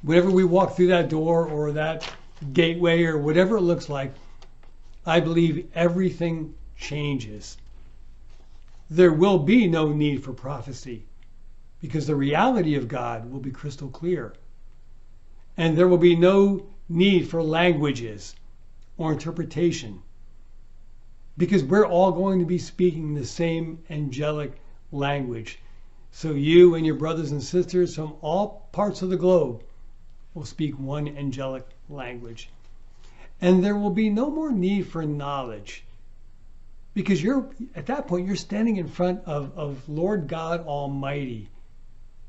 whenever 0.05 0.29
we 0.29 0.43
walk 0.43 0.75
through 0.75 0.85
that 0.85 1.09
door 1.09 1.47
or 1.47 1.71
that 1.71 2.07
gateway 2.53 3.03
or 3.03 3.17
whatever 3.17 3.57
it 3.57 3.61
looks 3.61 3.89
like, 3.89 4.13
I 5.03 5.19
believe 5.19 5.67
everything 5.73 6.53
changes. 6.77 7.57
There 8.87 9.11
will 9.11 9.39
be 9.39 9.65
no 9.67 9.91
need 9.91 10.23
for 10.23 10.31
prophecy 10.31 11.07
because 11.81 12.05
the 12.05 12.15
reality 12.15 12.75
of 12.75 12.87
God 12.87 13.31
will 13.31 13.39
be 13.39 13.49
crystal 13.49 13.89
clear. 13.89 14.35
And 15.57 15.75
there 15.75 15.87
will 15.87 15.97
be 15.97 16.15
no 16.15 16.67
need 16.87 17.27
for 17.27 17.41
languages 17.41 18.35
or 18.97 19.11
interpretation 19.11 20.03
because 21.35 21.63
we're 21.63 21.87
all 21.87 22.11
going 22.11 22.37
to 22.37 22.45
be 22.45 22.59
speaking 22.59 23.15
the 23.15 23.25
same 23.25 23.79
angelic 23.89 24.53
language. 24.91 25.57
So 26.11 26.31
you 26.31 26.75
and 26.75 26.85
your 26.85 26.95
brothers 26.95 27.31
and 27.31 27.41
sisters 27.41 27.95
from 27.95 28.13
all 28.21 28.69
parts 28.71 29.01
of 29.01 29.09
the 29.09 29.17
globe 29.17 29.63
will 30.35 30.45
speak 30.45 30.77
one 30.77 31.07
angelic 31.07 31.65
language. 31.89 32.49
And 33.41 33.63
there 33.63 33.75
will 33.75 33.89
be 33.89 34.09
no 34.09 34.29
more 34.29 34.51
need 34.51 34.87
for 34.87 35.03
knowledge. 35.03 35.83
Because 36.93 37.23
you're 37.23 37.49
at 37.73 37.87
that 37.87 38.07
point 38.07 38.27
you're 38.27 38.35
standing 38.35 38.77
in 38.77 38.87
front 38.87 39.23
of, 39.25 39.57
of 39.57 39.89
Lord 39.89 40.27
God 40.27 40.65
Almighty 40.67 41.49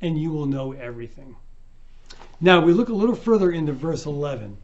and 0.00 0.20
you 0.20 0.30
will 0.30 0.46
know 0.46 0.72
everything. 0.72 1.36
Now 2.40 2.60
we 2.60 2.72
look 2.72 2.88
a 2.88 2.94
little 2.94 3.14
further 3.14 3.50
into 3.50 3.72
verse 3.72 4.06
11. 4.06 4.56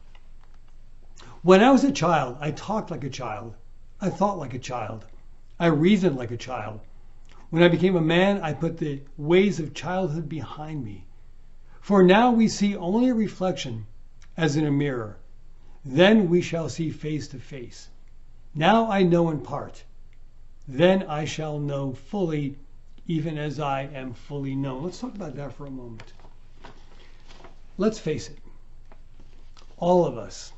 When 1.41 1.61
I 1.61 1.71
was 1.71 1.83
a 1.83 1.91
child, 1.91 2.37
I 2.39 2.51
talked 2.51 2.91
like 2.91 3.03
a 3.03 3.09
child. 3.09 3.55
I 3.99 4.09
thought 4.09 4.37
like 4.37 4.53
a 4.53 4.59
child. 4.59 5.05
I 5.59 5.67
reasoned 5.67 6.15
like 6.15 6.31
a 6.31 6.37
child. 6.37 6.79
When 7.49 7.63
I 7.63 7.67
became 7.67 7.95
a 7.95 8.01
man, 8.01 8.41
I 8.41 8.53
put 8.53 8.77
the 8.77 9.01
ways 9.17 9.59
of 9.59 9.73
childhood 9.73 10.29
behind 10.29 10.83
me. 10.83 11.05
For 11.83 12.01
now 12.01 12.31
we 12.31 12.47
see 12.47 12.77
only 12.77 13.09
a 13.09 13.13
reflection 13.13 13.87
as 14.37 14.55
in 14.55 14.65
a 14.65 14.71
mirror. 14.71 15.17
Then 15.83 16.29
we 16.29 16.41
shall 16.41 16.69
see 16.69 16.89
face 16.89 17.27
to 17.27 17.39
face. 17.39 17.89
Now 18.55 18.89
I 18.89 19.03
know 19.03 19.29
in 19.29 19.41
part. 19.41 19.83
Then 20.65 21.03
I 21.03 21.25
shall 21.25 21.59
know 21.59 21.91
fully, 21.91 22.57
even 23.05 23.37
as 23.37 23.59
I 23.59 23.81
am 23.81 24.13
fully 24.13 24.55
known. 24.55 24.83
Let's 24.83 25.01
talk 25.01 25.13
about 25.13 25.35
that 25.35 25.51
for 25.51 25.65
a 25.65 25.71
moment. 25.71 26.13
Let's 27.77 27.99
face 27.99 28.29
it. 28.29 28.39
All 29.75 30.05
of 30.05 30.17
us, 30.17 30.53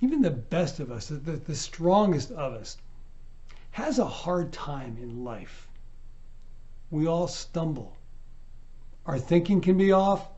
even 0.00 0.22
the 0.22 0.30
best 0.30 0.80
of 0.80 0.90
us, 0.90 1.08
the, 1.08 1.18
the 1.18 1.54
strongest 1.54 2.30
of 2.30 2.54
us, 2.54 2.78
has 3.72 3.98
a 3.98 4.06
hard 4.06 4.54
time 4.54 4.96
in 4.96 5.22
life. 5.22 5.68
We 6.90 7.06
all 7.06 7.28
stumble. 7.28 7.97
Our 9.08 9.18
thinking 9.18 9.62
can 9.62 9.78
be 9.78 9.90
off, 9.90 10.28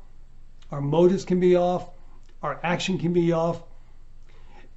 our 0.70 0.80
motives 0.80 1.24
can 1.24 1.40
be 1.40 1.56
off, 1.56 1.90
our 2.40 2.60
action 2.62 2.98
can 2.98 3.12
be 3.12 3.32
off. 3.32 3.60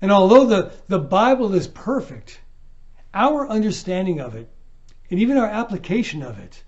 And 0.01 0.11
although 0.11 0.47
the, 0.47 0.73
the 0.87 0.97
Bible 0.97 1.53
is 1.53 1.67
perfect, 1.67 2.41
our 3.13 3.47
understanding 3.47 4.19
of 4.19 4.33
it 4.33 4.49
and 5.11 5.19
even 5.19 5.37
our 5.37 5.47
application 5.47 6.23
of 6.23 6.39
it 6.39 6.63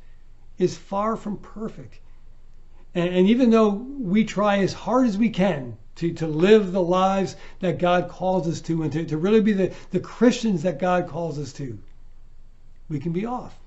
is 0.59 0.77
far 0.77 1.15
from 1.15 1.37
perfect. 1.37 1.99
And, 2.93 3.09
and 3.09 3.27
even 3.27 3.49
though 3.49 3.69
we 3.69 4.23
try 4.23 4.59
as 4.59 4.73
hard 4.73 5.07
as 5.07 5.17
we 5.17 5.31
can 5.31 5.77
to, 5.95 6.13
to 6.13 6.27
live 6.27 6.71
the 6.71 6.83
lives 6.83 7.35
that 7.59 7.79
God 7.79 8.07
calls 8.07 8.47
us 8.47 8.61
to 8.61 8.83
and 8.83 8.93
to, 8.93 9.03
to 9.03 9.17
really 9.17 9.41
be 9.41 9.53
the, 9.53 9.73
the 9.89 9.99
Christians 9.99 10.61
that 10.61 10.77
God 10.77 11.07
calls 11.07 11.39
us 11.39 11.53
to, 11.53 11.79
we 12.87 12.99
can 12.99 13.13
be 13.13 13.25
off. 13.25 13.57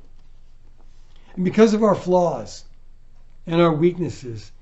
And 1.35 1.45
because 1.45 1.75
of 1.75 1.83
our 1.83 1.97
flaws 1.97 2.65
and 3.49 3.63
our 3.63 3.73
weaknesses 3.73 4.53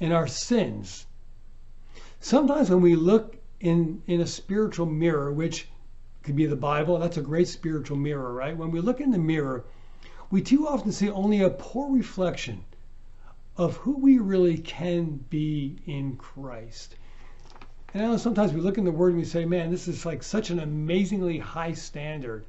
and 0.00 0.12
our 0.12 0.26
sins, 0.26 1.06
sometimes 2.18 2.68
when 2.68 2.80
we 2.80 2.96
look 2.96 3.36
in, 3.60 4.02
in 4.08 4.20
a 4.20 4.26
spiritual 4.26 4.86
mirror, 4.86 5.32
which 5.32 5.68
could 6.24 6.34
be 6.34 6.46
the 6.46 6.56
Bible, 6.56 6.98
that's 6.98 7.16
a 7.16 7.22
great 7.22 7.46
spiritual 7.46 7.96
mirror, 7.96 8.32
right? 8.32 8.56
When 8.56 8.72
we 8.72 8.80
look 8.80 9.00
in 9.00 9.12
the 9.12 9.18
mirror, 9.18 9.64
we 10.32 10.42
too 10.42 10.66
often 10.66 10.90
see 10.90 11.08
only 11.08 11.42
a 11.42 11.50
poor 11.50 11.94
reflection 11.94 12.64
of 13.56 13.76
who 13.76 13.92
we 13.98 14.18
really 14.18 14.58
can 14.58 15.24
be 15.30 15.76
in 15.86 16.16
Christ. 16.16 16.96
And 17.92 18.02
I 18.02 18.06
know 18.08 18.16
sometimes 18.16 18.52
we 18.52 18.60
look 18.60 18.78
in 18.78 18.84
the 18.84 18.90
Word 18.90 19.10
and 19.10 19.18
we 19.18 19.24
say, 19.24 19.44
man, 19.44 19.70
this 19.70 19.86
is 19.86 20.04
like 20.04 20.24
such 20.24 20.50
an 20.50 20.58
amazingly 20.58 21.38
high 21.38 21.74
standard. 21.74 22.46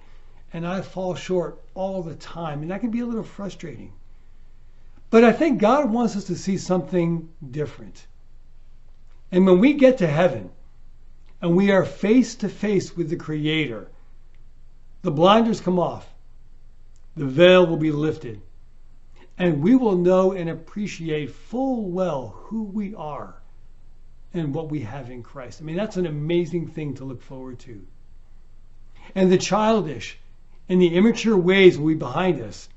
And 0.52 0.66
I 0.66 0.82
fall 0.82 1.14
short 1.14 1.62
all 1.76 2.02
the 2.02 2.16
time. 2.16 2.64
And 2.64 2.72
that 2.72 2.82
can 2.82 2.90
be 2.90 3.02
a 3.02 3.06
little 3.06 3.24
frustrating. 3.24 3.94
But 5.16 5.24
I 5.24 5.32
think 5.32 5.62
God 5.62 5.92
wants 5.92 6.18
us 6.18 6.26
to 6.26 6.36
see 6.36 6.58
something 6.58 7.30
different. 7.50 8.06
And 9.32 9.46
when 9.46 9.62
we 9.62 9.72
get 9.72 10.00
to 10.00 10.08
heaven 10.08 10.50
and 11.42 11.56
we 11.56 11.72
are 11.72 11.86
face 11.86 12.36
to 12.36 12.50
face 12.50 12.98
with 12.98 13.10
the 13.10 13.16
Creator, 13.16 13.88
the 15.04 15.12
blinders 15.12 15.62
come 15.62 15.80
off, 15.80 16.14
the 17.16 17.26
veil 17.26 17.66
will 17.66 17.78
be 17.78 17.94
lifted, 17.94 18.42
and 19.38 19.64
we 19.64 19.74
will 19.74 19.96
know 19.96 20.34
and 20.34 20.50
appreciate 20.50 21.32
full 21.32 21.90
well 21.90 22.36
who 22.48 22.64
we 22.64 22.94
are 22.94 23.42
and 24.34 24.54
what 24.54 24.70
we 24.70 24.82
have 24.82 25.10
in 25.10 25.24
Christ. 25.24 25.62
I 25.62 25.64
mean, 25.64 25.78
that's 25.78 25.96
an 25.96 26.08
amazing 26.08 26.68
thing 26.68 26.94
to 26.96 27.06
look 27.06 27.22
forward 27.22 27.60
to. 27.60 27.88
And 29.16 29.32
the 29.32 29.38
childish 29.38 30.18
and 30.68 30.82
the 30.82 30.94
immature 30.94 31.38
ways 31.38 31.78
will 31.78 31.88
be 31.88 31.94
behind 31.94 32.42
us. 32.42 32.68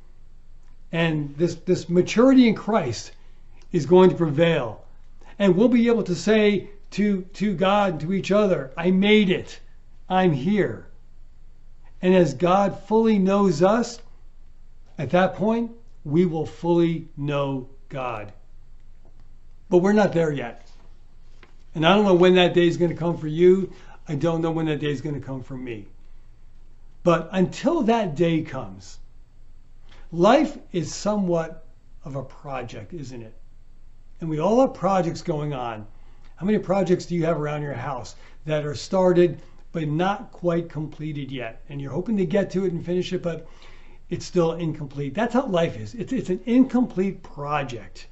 And 0.92 1.37
this, 1.37 1.55
this 1.55 1.88
maturity 1.88 2.48
in 2.48 2.55
Christ 2.55 3.12
is 3.72 3.87
going 3.87 4.11
to 4.11 4.16
prevail. 4.16 4.85
And 5.38 5.57
we'll 5.57 5.68
be 5.68 5.88
able 5.88 6.05
to 6.05 6.14
say 6.14 6.70
to, 6.92 7.22
to 7.35 7.55
God, 7.55 7.92
and 7.92 8.01
to 8.01 8.12
each 8.14 8.31
other, 8.31 8.72
I 8.77 8.90
made 8.90 9.31
it. 9.31 9.61
I'm 10.09 10.33
here. 10.33 10.87
And 12.01 12.14
as 12.14 12.35
God 12.35 12.79
fully 12.85 13.18
knows 13.18 13.62
us, 13.62 14.01
at 14.96 15.11
that 15.11 15.35
point, 15.35 15.72
we 16.05 16.24
will 16.24 16.46
fully 16.46 17.09
know 17.16 17.68
God. 17.88 18.33
But 19.68 19.79
we're 19.79 19.92
not 19.92 20.12
there 20.12 20.33
yet. 20.33 20.68
And 21.74 21.87
I 21.87 21.94
don't 21.94 22.05
know 22.05 22.14
when 22.14 22.35
that 22.37 22.55
day 22.55 22.66
is 22.66 22.77
going 22.77 22.90
to 22.90 22.96
come 22.96 23.18
for 23.18 23.29
you. 23.29 23.72
I 24.09 24.14
don't 24.14 24.40
know 24.40 24.51
when 24.51 24.66
that 24.66 24.81
day 24.81 24.90
is 24.90 25.03
going 25.03 25.14
to 25.14 25.27
come 25.27 25.42
for 25.42 25.57
me. 25.57 25.87
But 27.03 27.29
until 27.33 27.83
that 27.83 28.16
day 28.16 28.42
comes, 28.42 28.98
life 30.12 30.57
is 30.73 30.94
somewhat 30.94 31.66
of 32.05 32.16
a 32.16 32.23
project, 32.23 32.94
isn't 32.94 33.23
it? 33.23 33.35
And 34.21 34.31
we 34.31 34.38
all 34.38 34.61
have 34.61 34.73
projects 34.73 35.21
going 35.21 35.53
on. 35.53 35.87
How 36.37 36.47
many 36.47 36.59
projects 36.59 37.07
do 37.07 37.14
you 37.14 37.25
have 37.27 37.38
around 37.38 37.62
your 37.62 37.75
house 37.75 38.16
that 38.47 38.64
are 38.64 38.75
started 38.75 39.42
but 39.73 39.87
not 39.87 40.33
quite 40.33 40.71
completed 40.71 41.31
yet? 41.31 41.62
And 41.68 41.81
you're 41.81 41.92
hoping 41.92 42.16
to 42.16 42.25
get 42.25 42.51
to 42.53 42.64
it 42.64 42.73
and 42.73 42.85
finish 42.85 43.12
it, 43.12 43.23
but 43.23 43.47
it's 44.09 44.25
still 44.25 44.53
incomplete. 44.53 45.14
That's 45.14 45.35
how 45.35 45.47
life 45.47 45.77
is. 45.77 45.94
It's, 45.94 46.12
it's 46.12 46.31
an 46.31 46.40
incomplete 46.47 47.23
project. 47.23 48.07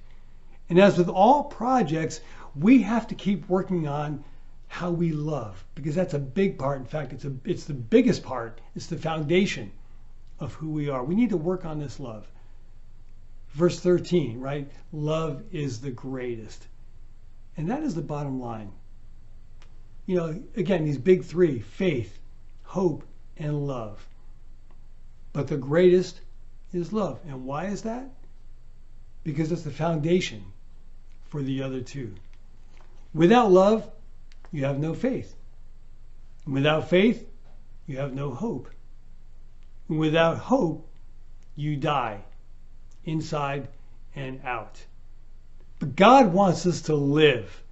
And 0.69 0.79
as 0.79 0.99
with 0.99 1.09
all 1.09 1.45
projects, 1.45 2.21
we 2.55 2.83
have 2.83 3.07
to 3.09 3.15
keep 3.15 3.49
working 3.49 3.89
on 3.89 4.23
how 4.69 4.91
we 4.91 5.13
love 5.13 5.65
because 5.75 5.95
that's 5.95 6.15
a 6.15 6.19
big 6.19 6.59
part. 6.59 6.79
In 6.79 6.85
fact, 6.85 7.13
it's 7.13 7.25
a 7.25 7.33
it's 7.45 7.65
the 7.65 7.75
biggest 7.75 8.23
part. 8.23 8.61
It's 8.75 8.87
the 8.87 8.99
foundation 8.99 9.71
of 10.39 10.55
who 10.55 10.71
we 10.71 10.89
are. 10.89 11.03
We 11.05 11.15
need 11.15 11.31
to 11.31 11.37
work 11.37 11.65
on 11.65 11.79
this 11.79 11.99
love. 11.99 12.27
Verse 13.51 13.81
13, 13.81 14.41
right? 14.41 14.71
Love 14.93 15.43
is 15.51 15.81
the 15.81 15.91
greatest. 15.91 16.67
And 17.57 17.71
that 17.71 17.83
is 17.83 17.95
the 17.95 18.03
bottom 18.03 18.41
line. 18.41 18.73
You 20.05 20.17
know, 20.17 20.43
again, 20.57 20.85
these 20.85 20.99
big 20.99 21.25
three 21.25 21.61
faith, 21.61 22.19
hope, 22.65 23.05
and 23.37 23.67
love. 23.67 24.07
But 25.33 25.49
the 25.49 25.57
greatest 25.57 26.21
is 26.73 26.93
love. 26.93 27.19
And 27.27 27.45
why 27.45 27.67
is 27.67 27.83
that? 27.83 28.11
Because 29.25 29.51
it's 29.51 29.63
the 29.63 29.71
foundation 29.71 30.45
for 31.29 31.43
the 31.43 31.63
other 31.63 31.81
two. 31.81 32.15
Without 33.13 33.51
love, 33.51 33.91
you 34.53 34.65
have 34.65 34.79
no 34.79 34.95
faith. 34.95 35.35
Without 36.47 36.89
faith, 36.89 37.29
you 37.87 37.97
have 37.97 38.15
no 38.15 38.33
hope. 38.33 38.69
Without 39.89 40.39
hope, 40.39 40.89
you 41.55 41.77
die 41.77 42.21
inside 43.05 43.69
and 44.15 44.41
out. 44.45 44.85
But 45.79 45.95
God 45.95 46.33
wants 46.33 46.67
us 46.67 46.83
to 46.83 46.95
live. 46.95 47.63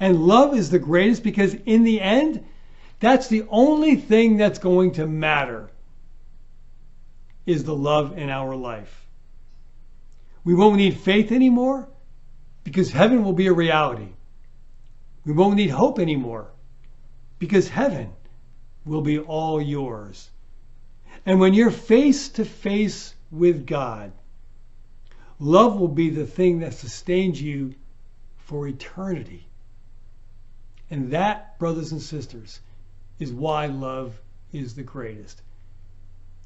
And 0.00 0.26
love 0.26 0.56
is 0.56 0.70
the 0.70 0.78
greatest 0.78 1.22
because 1.22 1.54
in 1.54 1.82
the 1.82 2.00
end, 2.00 2.44
that's 3.00 3.28
the 3.28 3.44
only 3.48 3.96
thing 3.96 4.36
that's 4.36 4.58
going 4.58 4.92
to 4.92 5.06
matter 5.06 5.70
is 7.46 7.64
the 7.64 7.74
love 7.74 8.16
in 8.16 8.30
our 8.30 8.54
life. 8.54 9.06
We 10.44 10.54
won't 10.54 10.76
need 10.76 10.98
faith 10.98 11.32
anymore 11.32 11.88
because 12.64 12.90
heaven 12.92 13.24
will 13.24 13.32
be 13.32 13.48
a 13.48 13.52
reality. 13.52 14.12
We 15.24 15.32
won't 15.32 15.56
need 15.56 15.70
hope 15.70 15.98
anymore 15.98 16.48
because 17.38 17.68
heaven 17.68 18.12
will 18.84 19.02
be 19.02 19.18
all 19.18 19.60
yours. 19.60 20.30
And 21.26 21.40
when 21.40 21.54
you're 21.54 21.70
face 21.70 22.28
to 22.30 22.44
face 22.44 23.14
with 23.30 23.66
God, 23.66 24.12
love 25.38 25.78
will 25.78 25.88
be 25.88 26.10
the 26.10 26.26
thing 26.26 26.60
that 26.60 26.74
sustains 26.74 27.40
you 27.40 27.74
for 28.36 28.66
eternity. 28.66 29.46
And 30.90 31.10
that, 31.10 31.58
brothers 31.58 31.92
and 31.92 32.00
sisters, 32.00 32.60
is 33.18 33.32
why 33.32 33.66
love 33.66 34.20
is 34.52 34.74
the 34.74 34.82
greatest. 34.82 35.42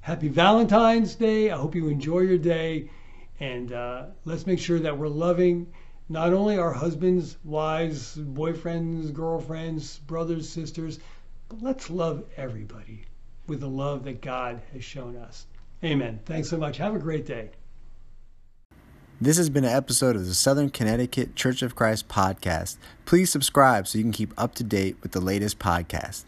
Happy 0.01 0.29
Valentine's 0.29 1.15
Day. 1.15 1.51
I 1.51 1.57
hope 1.57 1.75
you 1.75 1.89
enjoy 1.89 2.21
your 2.21 2.39
day. 2.39 2.91
And 3.39 3.73
uh, 3.73 4.07
let's 4.25 4.47
make 4.47 4.59
sure 4.59 4.81
that 4.81 4.99
we're 4.99 5.09
loving 5.09 5.73
not 6.09 6.33
only 6.33 6.59
our 6.59 6.73
husbands, 6.73 7.37
wives, 7.45 8.17
boyfriends, 8.17 9.13
girlfriends, 9.13 9.99
brothers, 9.99 10.49
sisters, 10.49 10.99
but 11.49 11.63
let's 11.63 11.89
love 11.89 12.25
everybody 12.37 13.05
with 13.47 13.61
the 13.61 13.69
love 13.69 14.05
that 14.05 14.21
God 14.21 14.61
has 14.73 14.85
shown 14.85 15.17
us. 15.17 15.47
Amen. 15.85 16.21
Thanks 16.25 16.49
so 16.49 16.57
much. 16.57 16.77
Have 16.79 16.95
a 16.95 16.99
great 16.99 17.27
day. 17.27 17.51
This 19.21 19.37
has 19.37 19.51
been 19.51 19.65
an 19.65 19.71
episode 19.71 20.17
of 20.17 20.27
the 20.27 20.35
Southern 20.35 20.69
Connecticut 20.69 21.37
Church 21.37 21.63
of 21.63 21.77
Christ 21.77 22.09
podcast. 22.09 22.77
Please 23.05 23.31
subscribe 23.31 23.87
so 23.87 23.99
you 23.99 24.05
can 24.05 24.13
keep 24.13 24.35
up 24.37 24.55
to 24.57 24.65
date 24.65 24.97
with 25.01 25.13
the 25.13 25.21
latest 25.21 25.61
podcast. 25.61 26.25